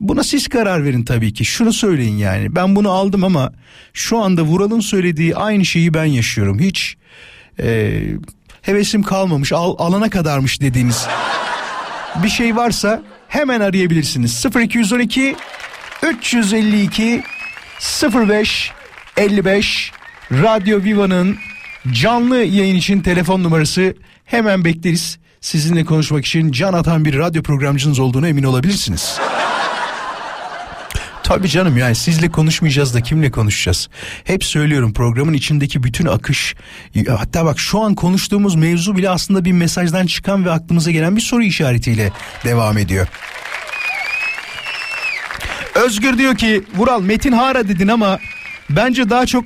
[0.00, 1.44] Buna siz karar verin tabii ki.
[1.44, 2.54] Şunu söyleyin yani.
[2.54, 3.52] Ben bunu aldım ama
[3.92, 6.58] şu anda Vural'ın söylediği aynı şeyi ben yaşıyorum.
[6.58, 6.96] Hiç
[7.60, 8.00] e,
[8.62, 11.06] hevesim kalmamış, al, alana kadarmış dediğiniz
[12.22, 14.46] bir şey varsa hemen arayabilirsiniz.
[14.60, 15.36] 0212
[16.02, 17.22] 352
[18.02, 18.72] 05
[19.16, 19.92] 55
[20.32, 21.36] Radyo Viva'nın
[21.92, 25.18] canlı yayın için telefon numarası hemen bekleriz.
[25.40, 29.18] Sizinle konuşmak için can atan bir radyo programcınız olduğunu emin olabilirsiniz.
[31.28, 33.88] Tabii canım yani sizle konuşmayacağız da kimle konuşacağız?
[34.24, 36.54] Hep söylüyorum programın içindeki bütün akış
[37.08, 41.20] hatta bak şu an konuştuğumuz mevzu bile aslında bir mesajdan çıkan ve aklımıza gelen bir
[41.20, 42.12] soru işaretiyle
[42.44, 43.08] devam ediyor.
[45.74, 48.18] Özgür diyor ki Vural Metin Hara dedin ama
[48.70, 49.44] bence daha çok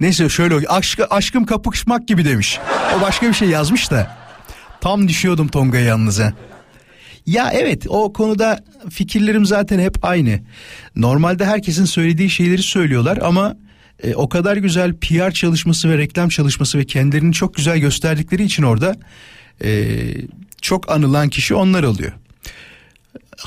[0.00, 2.58] neyse şöyle aşk, aşkım kapışmak gibi demiş.
[2.98, 4.16] O başka bir şey yazmış da
[4.80, 6.32] tam düşüyordum Tonga'ya yalnız'a.
[7.26, 10.40] Ya evet o konuda fikirlerim zaten hep aynı.
[10.96, 13.56] Normalde herkesin söylediği şeyleri söylüyorlar ama
[14.02, 18.62] e, o kadar güzel PR çalışması ve reklam çalışması ve kendilerini çok güzel gösterdikleri için
[18.62, 18.96] orada
[19.64, 19.98] e,
[20.62, 22.12] çok anılan kişi onlar oluyor.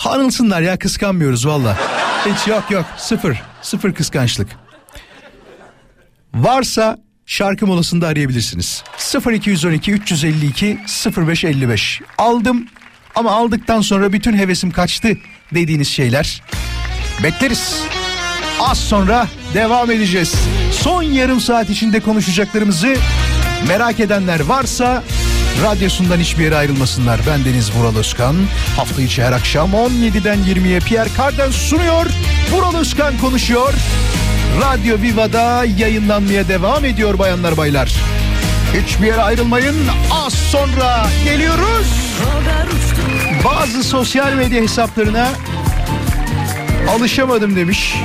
[0.05, 1.77] Anılsınlar ya kıskanmıyoruz valla.
[2.25, 4.47] Hiç yok yok sıfır sıfır kıskançlık.
[6.33, 8.83] Varsa şarkı molasında arayabilirsiniz.
[9.33, 10.77] 0212 352
[11.17, 12.67] 0555 aldım
[13.15, 15.17] ama aldıktan sonra bütün hevesim kaçtı
[15.53, 16.41] dediğiniz şeyler
[17.23, 17.81] bekleriz.
[18.59, 20.35] Az sonra devam edeceğiz.
[20.71, 22.95] Son yarım saat içinde konuşacaklarımızı
[23.67, 25.03] merak edenler varsa
[25.63, 27.19] radyosundan hiçbir yere ayrılmasınlar.
[27.27, 28.35] Ben Deniz Vural Özkan.
[28.77, 32.05] Hafta içi her akşam 17'den 20'ye Pierre Carden sunuyor.
[32.51, 33.73] Vural Özkan konuşuyor.
[34.61, 37.95] Radyo Viva'da yayınlanmaya devam ediyor bayanlar baylar.
[38.81, 39.75] Hiçbir yere ayrılmayın.
[40.11, 41.87] Az sonra geliyoruz.
[43.45, 45.27] Bazı sosyal medya hesaplarına
[46.89, 47.95] alışamadım demiş.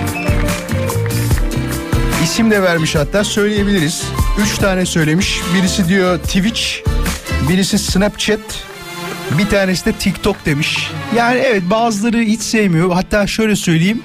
[2.24, 4.04] İsim de vermiş hatta söyleyebiliriz.
[4.42, 5.40] Üç tane söylemiş.
[5.54, 6.62] Birisi diyor Twitch,
[7.48, 8.40] birisi Snapchat,
[9.38, 10.90] bir tanesi de TikTok demiş.
[11.16, 12.92] Yani evet bazıları hiç sevmiyor.
[12.92, 14.02] Hatta şöyle söyleyeyim.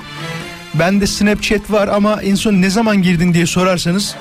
[0.73, 4.15] Bende Snapchat var ama en son ne zaman girdin diye sorarsanız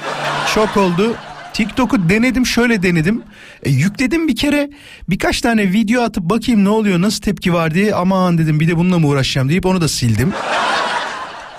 [0.54, 1.16] çok oldu.
[1.54, 3.22] TikTok'u denedim şöyle denedim.
[3.62, 4.70] E, yükledim bir kere
[5.08, 8.76] birkaç tane video atıp bakayım ne oluyor nasıl tepki var diye aman dedim bir de
[8.76, 10.32] bununla mı uğraşacağım deyip onu da sildim.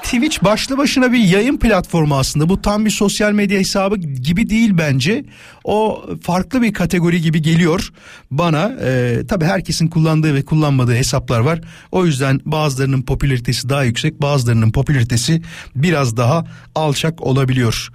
[0.05, 2.49] Twitch başlı başına bir yayın platformu aslında.
[2.49, 5.25] Bu tam bir sosyal medya hesabı gibi değil bence.
[5.63, 7.89] O farklı bir kategori gibi geliyor
[8.31, 8.71] bana.
[8.83, 11.61] Ee, tabii herkesin kullandığı ve kullanmadığı hesaplar var.
[11.91, 15.41] O yüzden bazılarının popülaritesi daha yüksek, bazılarının popülaritesi
[15.75, 16.45] biraz daha
[16.75, 17.89] alçak olabiliyor.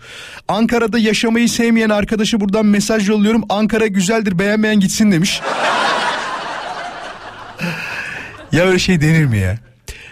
[0.48, 3.42] Ankara'da yaşamayı sevmeyen arkadaşı buradan mesaj yolluyorum.
[3.48, 5.40] Ankara güzeldir, beğenmeyen gitsin demiş.
[8.52, 9.69] ya öyle şey denir mi ya?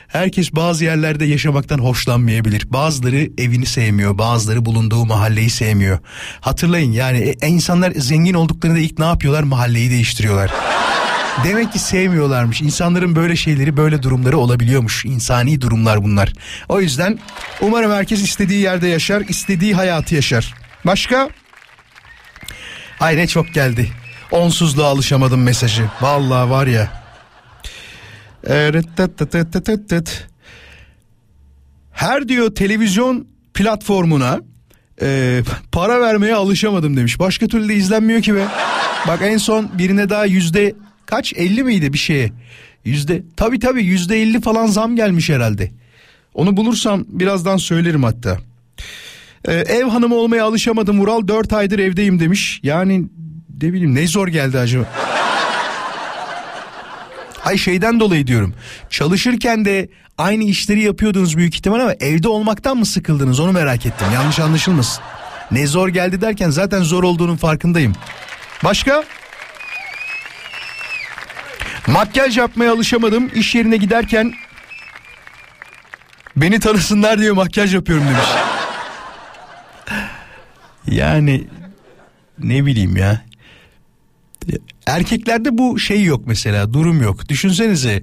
[0.09, 2.73] Herkes bazı yerlerde yaşamaktan hoşlanmayabilir.
[2.73, 5.99] Bazıları evini sevmiyor, bazıları bulunduğu mahalleyi sevmiyor.
[6.41, 9.43] Hatırlayın yani e, insanlar zengin olduklarında ilk ne yapıyorlar?
[9.43, 10.51] Mahalleyi değiştiriyorlar.
[11.45, 12.61] Demek ki sevmiyorlarmış.
[12.61, 15.05] İnsanların böyle şeyleri, böyle durumları olabiliyormuş.
[15.05, 16.33] İnsani durumlar bunlar.
[16.69, 17.19] O yüzden
[17.61, 20.55] umarım herkes istediği yerde yaşar, istediği hayatı yaşar.
[20.87, 21.29] Başka?
[23.01, 23.89] Ay ne çok geldi.
[24.31, 25.85] Onsuzluğa alışamadım mesajı.
[26.01, 27.08] Vallahi var ya.
[31.93, 34.41] Her diyor televizyon platformuna
[35.03, 37.19] e, para vermeye alışamadım demiş.
[37.19, 38.47] Başka türlü de izlenmiyor ki be.
[39.09, 40.75] Bak en son birine daha yüzde
[41.07, 42.33] kaç 50 miydi bir şeye?
[42.85, 45.71] Yüzde tabi tabi yüzde 50 falan zam gelmiş herhalde.
[46.35, 48.39] Onu bulursam birazdan söylerim hatta.
[49.49, 52.61] Ee, ev hanımı olmaya alışamadım Ural 4 aydır evdeyim demiş.
[52.63, 53.05] Yani
[53.63, 55.08] ne bileyim ne zor geldi acaba.
[57.49, 58.55] Ay şeyden dolayı diyorum.
[58.91, 59.89] Çalışırken de
[60.19, 64.07] aynı işleri yapıyordunuz büyük ihtimal ama evde olmaktan mı sıkıldınız onu merak ettim.
[64.15, 65.05] Yanlış anlaşılmasın.
[65.51, 67.93] Ne zor geldi derken zaten zor olduğunun farkındayım.
[68.65, 69.05] Başka?
[71.87, 73.31] Makyaj yapmaya alışamadım.
[73.35, 74.33] İş yerine giderken
[76.37, 78.29] beni tanısınlar diye makyaj yapıyorum demiş.
[80.87, 81.47] Yani
[82.39, 83.28] ne bileyim ya.
[84.87, 87.29] Erkeklerde bu şey yok mesela durum yok.
[87.29, 88.03] Düşünsenize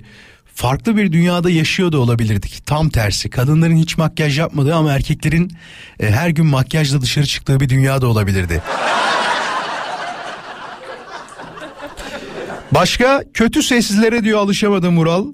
[0.55, 2.65] farklı bir dünyada yaşıyor da olabilirdik.
[2.65, 5.51] Tam tersi kadınların hiç makyaj yapmadığı ama erkeklerin
[5.99, 8.61] e, her gün makyajla dışarı çıktığı bir dünyada olabilirdi.
[12.71, 15.25] Başka kötü seslere diyor alışamadım Mural.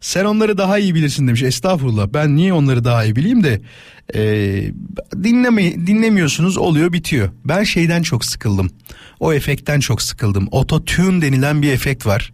[0.00, 1.42] Sen onları daha iyi bilirsin demiş.
[1.42, 3.60] Estağfurullah ben niye onları daha iyi bileyim de
[4.14, 4.22] e,
[5.22, 7.30] dinleme, dinlemiyorsunuz oluyor bitiyor.
[7.44, 8.70] Ben şeyden çok sıkıldım.
[9.20, 10.48] O efektten çok sıkıldım.
[10.50, 12.32] Ototune denilen bir efekt var.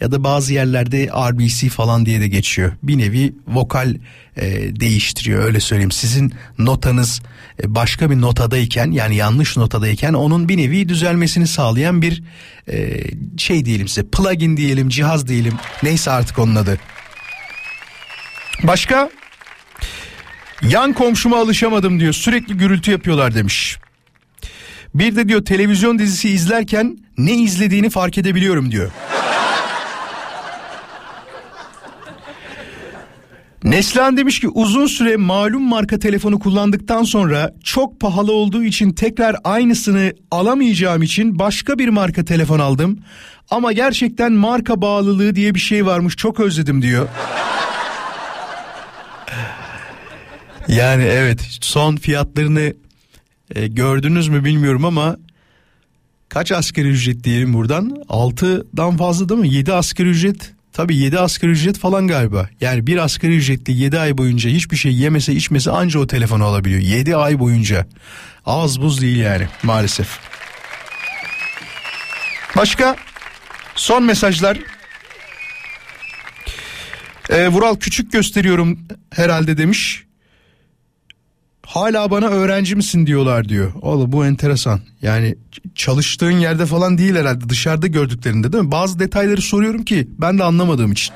[0.00, 2.72] Ya da bazı yerlerde RBC falan diye de geçiyor.
[2.82, 3.94] Bir nevi vokal
[4.36, 4.46] e,
[4.80, 5.90] değiştiriyor öyle söyleyeyim.
[5.90, 7.22] Sizin notanız
[7.62, 12.22] e, başka bir notadayken yani yanlış notadayken onun bir nevi düzelmesini sağlayan bir
[12.68, 13.04] e,
[13.36, 16.78] şey diyelim size plugin diyelim cihaz diyelim neyse artık onun adı.
[18.62, 19.10] Başka?
[20.62, 22.12] Yan komşuma alışamadım diyor.
[22.12, 23.78] Sürekli gürültü yapıyorlar demiş.
[24.94, 28.90] Bir de diyor televizyon dizisi izlerken ne izlediğini fark edebiliyorum diyor.
[33.64, 39.36] Neslihan demiş ki uzun süre malum marka telefonu kullandıktan sonra çok pahalı olduğu için tekrar
[39.44, 42.98] aynısını alamayacağım için başka bir marka telefon aldım.
[43.50, 47.08] Ama gerçekten marka bağlılığı diye bir şey varmış çok özledim diyor.
[50.68, 52.74] Yani evet son fiyatlarını
[53.54, 55.16] e, gördünüz mü bilmiyorum ama
[56.28, 57.90] kaç asgari ücret diyelim buradan?
[58.08, 59.48] 6'dan fazla değil mi?
[59.48, 60.52] 7 asgari ücret.
[60.72, 62.48] Tabii 7 asgari ücret falan galiba.
[62.60, 66.80] Yani bir asgari ücretli 7 ay boyunca hiçbir şey yemese içmese anca o telefonu alabiliyor.
[66.80, 67.86] 7 ay boyunca.
[68.46, 70.18] Az buz değil yani maalesef.
[72.56, 72.96] Başka?
[73.74, 74.58] Son mesajlar.
[77.30, 78.78] Ee, Vural küçük gösteriyorum
[79.10, 80.04] herhalde demiş.
[81.70, 83.72] Hala bana öğrenci misin diyorlar diyor.
[83.82, 84.80] Oğlum bu enteresan.
[85.02, 85.36] Yani
[85.74, 88.70] çalıştığın yerde falan değil herhalde dışarıda gördüklerinde değil mi?
[88.70, 91.14] Bazı detayları soruyorum ki ben de anlamadığım için.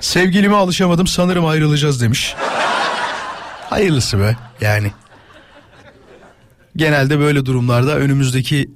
[0.00, 2.34] Sevgilime alışamadım sanırım ayrılacağız demiş.
[3.70, 4.92] Hayırlısı be yani.
[6.76, 8.70] Genelde böyle durumlarda önümüzdeki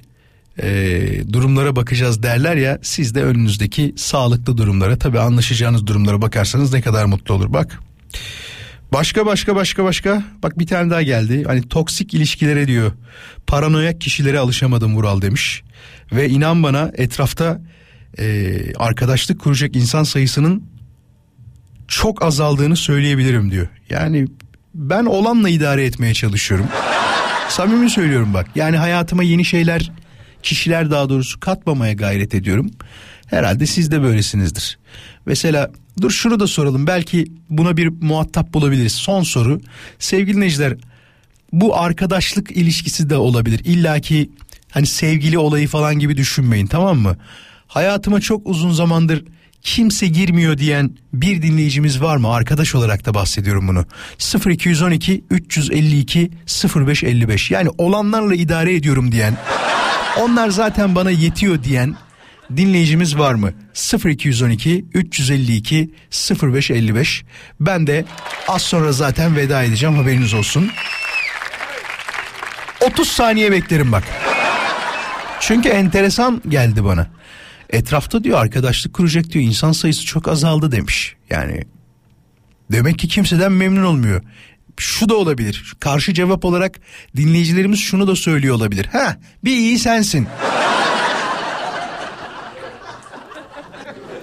[0.62, 6.81] e, durumlara bakacağız derler ya siz de önünüzdeki sağlıklı durumlara tabi anlaşacağınız durumlara bakarsanız ne
[6.83, 7.79] kadar mutlu olur bak.
[8.93, 10.23] Başka başka başka başka.
[10.43, 11.45] Bak bir tane daha geldi.
[11.47, 12.93] Hani toksik ilişkilere diyor
[13.47, 15.63] paranoyak kişilere alışamadım Vural demiş.
[16.13, 17.61] Ve inan bana etrafta
[18.19, 20.65] e, arkadaşlık kuracak insan sayısının
[21.89, 23.69] çok azaldığını söyleyebilirim diyor.
[23.91, 24.27] Yani
[24.75, 26.67] ben olanla idare etmeye çalışıyorum.
[27.49, 28.47] Samimi söylüyorum bak.
[28.55, 29.91] Yani hayatıma yeni şeyler
[30.43, 32.71] kişiler daha doğrusu katmamaya gayret ediyorum
[33.33, 34.78] herhalde siz de böylesinizdir
[35.26, 35.70] mesela
[36.01, 38.93] Dur şunu da soralım belki buna bir muhatap bulabiliriz.
[38.93, 39.61] Son soru
[39.99, 40.76] sevgili Necder
[41.53, 43.61] bu arkadaşlık ilişkisi de olabilir.
[43.64, 44.30] İlla ki
[44.70, 47.16] hani sevgili olayı falan gibi düşünmeyin tamam mı?
[47.66, 49.24] Hayatıma çok uzun zamandır
[49.62, 52.28] kimse girmiyor diyen bir dinleyicimiz var mı?
[52.28, 53.85] Arkadaş olarak da bahsediyorum bunu.
[54.47, 56.30] 0212 352
[56.76, 59.37] 0555 yani olanlarla idare ediyorum diyen
[60.20, 61.97] onlar zaten bana yetiyor diyen
[62.57, 63.53] dinleyicimiz var mı?
[64.05, 65.90] 0212 352
[66.42, 67.24] 0555.
[67.61, 68.05] Ben de
[68.48, 70.70] az sonra zaten veda edeceğim haberiniz olsun.
[72.86, 74.05] 30 saniye beklerim bak.
[75.40, 77.07] Çünkü enteresan geldi bana.
[77.70, 81.16] Etrafta diyor arkadaşlık kuracak diyor insan sayısı çok azaldı demiş.
[81.30, 81.64] Yani
[82.72, 84.22] demek ki kimseden memnun olmuyor.
[84.78, 85.74] Şu da olabilir.
[85.80, 86.80] Karşı cevap olarak
[87.16, 88.88] dinleyicilerimiz şunu da söylüyor olabilir.
[88.92, 90.28] Ha bir iyi sensin.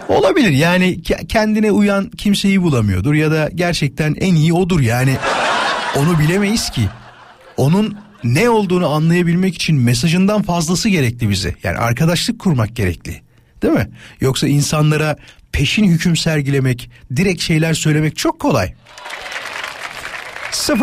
[0.10, 5.16] Olabilir yani kendine uyan kimseyi bulamıyordur ya da gerçekten en iyi odur yani
[5.95, 6.82] onu bilemeyiz ki.
[7.57, 11.55] Onun ne olduğunu anlayabilmek için mesajından fazlası gerekli bize.
[11.64, 13.22] Yani arkadaşlık kurmak gerekli.
[13.62, 13.89] Değil mi?
[14.22, 15.16] Yoksa insanlara
[15.51, 18.74] peşin hüküm sergilemek, direkt şeyler söylemek çok kolay.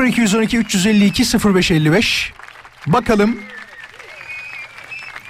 [0.06, 1.24] 0212 352
[1.54, 2.32] 0555
[2.86, 3.38] Bakalım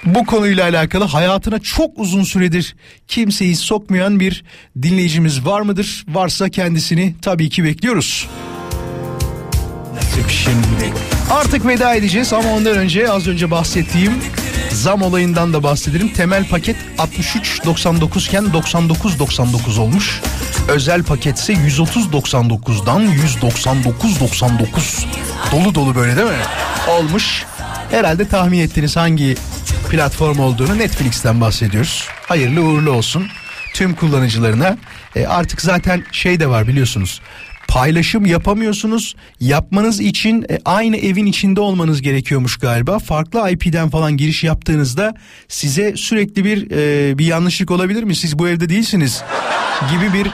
[0.05, 2.75] bu konuyla alakalı hayatına çok uzun süredir
[3.07, 4.43] kimseyi sokmayan bir
[4.81, 6.05] dinleyicimiz var mıdır?
[6.07, 8.27] Varsa kendisini tabii ki bekliyoruz.
[10.29, 10.93] Şimdi
[11.31, 14.13] artık veda edeceğiz ama ondan önce az önce bahsettiğim
[14.71, 16.13] zam olayından da bahsedelim.
[16.13, 20.21] Temel paket 63.99 iken 99.99 olmuş.
[20.69, 23.01] Özel paket ise 130.99'dan
[23.41, 25.05] 199.99
[25.51, 26.43] dolu dolu böyle değil mi?
[26.89, 27.45] Olmuş.
[27.91, 29.35] Herhalde tahmin ettiniz hangi
[29.89, 32.07] platform olduğunu Netflix'ten bahsediyoruz.
[32.27, 33.27] Hayırlı uğurlu olsun
[33.73, 34.77] tüm kullanıcılarına.
[35.15, 37.21] E artık zaten şey de var biliyorsunuz
[37.67, 39.15] paylaşım yapamıyorsunuz.
[39.39, 42.99] Yapmanız için e, aynı evin içinde olmanız gerekiyormuş galiba.
[42.99, 45.13] Farklı IP'den falan giriş yaptığınızda
[45.47, 48.15] size sürekli bir e, bir yanlışlık olabilir mi?
[48.15, 49.23] Siz bu evde değilsiniz
[49.91, 50.31] gibi bir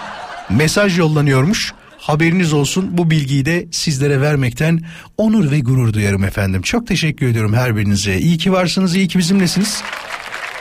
[0.50, 1.74] mesaj yollanıyormuş.
[2.04, 4.82] Haberiniz olsun bu bilgiyi de sizlere vermekten
[5.18, 6.62] onur ve gurur duyarım efendim.
[6.62, 8.18] Çok teşekkür ediyorum her birinize.
[8.18, 9.84] İyi ki varsınız, iyi ki bizimlesiniz.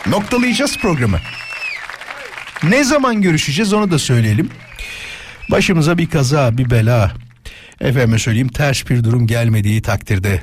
[0.06, 1.18] Noktalayacağız programı.
[2.62, 4.50] Ne zaman görüşeceğiz onu da söyleyelim.
[5.50, 7.12] Başımıza bir kaza, bir bela,
[7.80, 10.42] efendim söyleyeyim ters bir durum gelmediği takdirde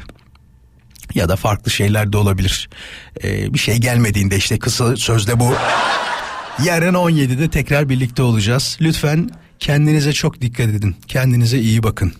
[1.13, 2.69] ya da farklı şeyler de olabilir.
[3.23, 5.53] Ee, bir şey gelmediğinde işte kısa sözde bu.
[6.63, 8.77] Yarın 17'de tekrar birlikte olacağız.
[8.81, 9.29] Lütfen
[9.59, 10.95] kendinize çok dikkat edin.
[11.07, 12.13] Kendinize iyi bakın.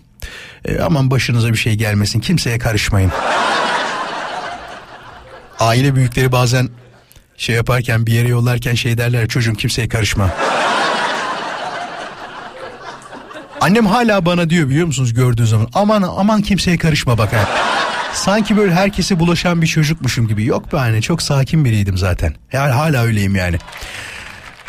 [0.64, 2.20] Ee, aman başınıza bir şey gelmesin.
[2.20, 3.12] Kimseye karışmayın.
[5.60, 6.68] Aile büyükleri bazen
[7.36, 10.30] şey yaparken bir yere yollarken şey derler çocuğum kimseye karışma.
[13.60, 17.48] Annem hala bana diyor biliyor musunuz gördüğü zaman aman aman kimseye karışma bak ha.
[18.14, 20.44] Sanki böyle herkese bulaşan bir çocukmuşum gibi.
[20.44, 22.34] Yok be anne çok sakin biriydim zaten.
[22.52, 23.58] Yani hala öyleyim yani.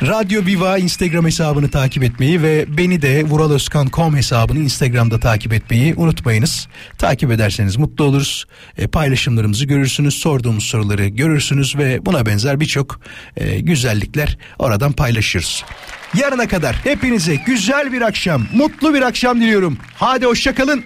[0.08, 6.68] Radyo Viva Instagram hesabını takip etmeyi ve beni de vuraloskan.com hesabını Instagram'da takip etmeyi unutmayınız.
[6.98, 8.46] Takip ederseniz mutlu oluruz.
[8.78, 13.00] E, paylaşımlarımızı görürsünüz, sorduğumuz soruları görürsünüz ve buna benzer birçok
[13.38, 15.64] e, güzellikler oradan paylaşırız.
[16.14, 19.78] Yarına kadar hepinize güzel bir akşam, mutlu bir akşam diliyorum.
[19.96, 20.80] Hadi hoşçakalın.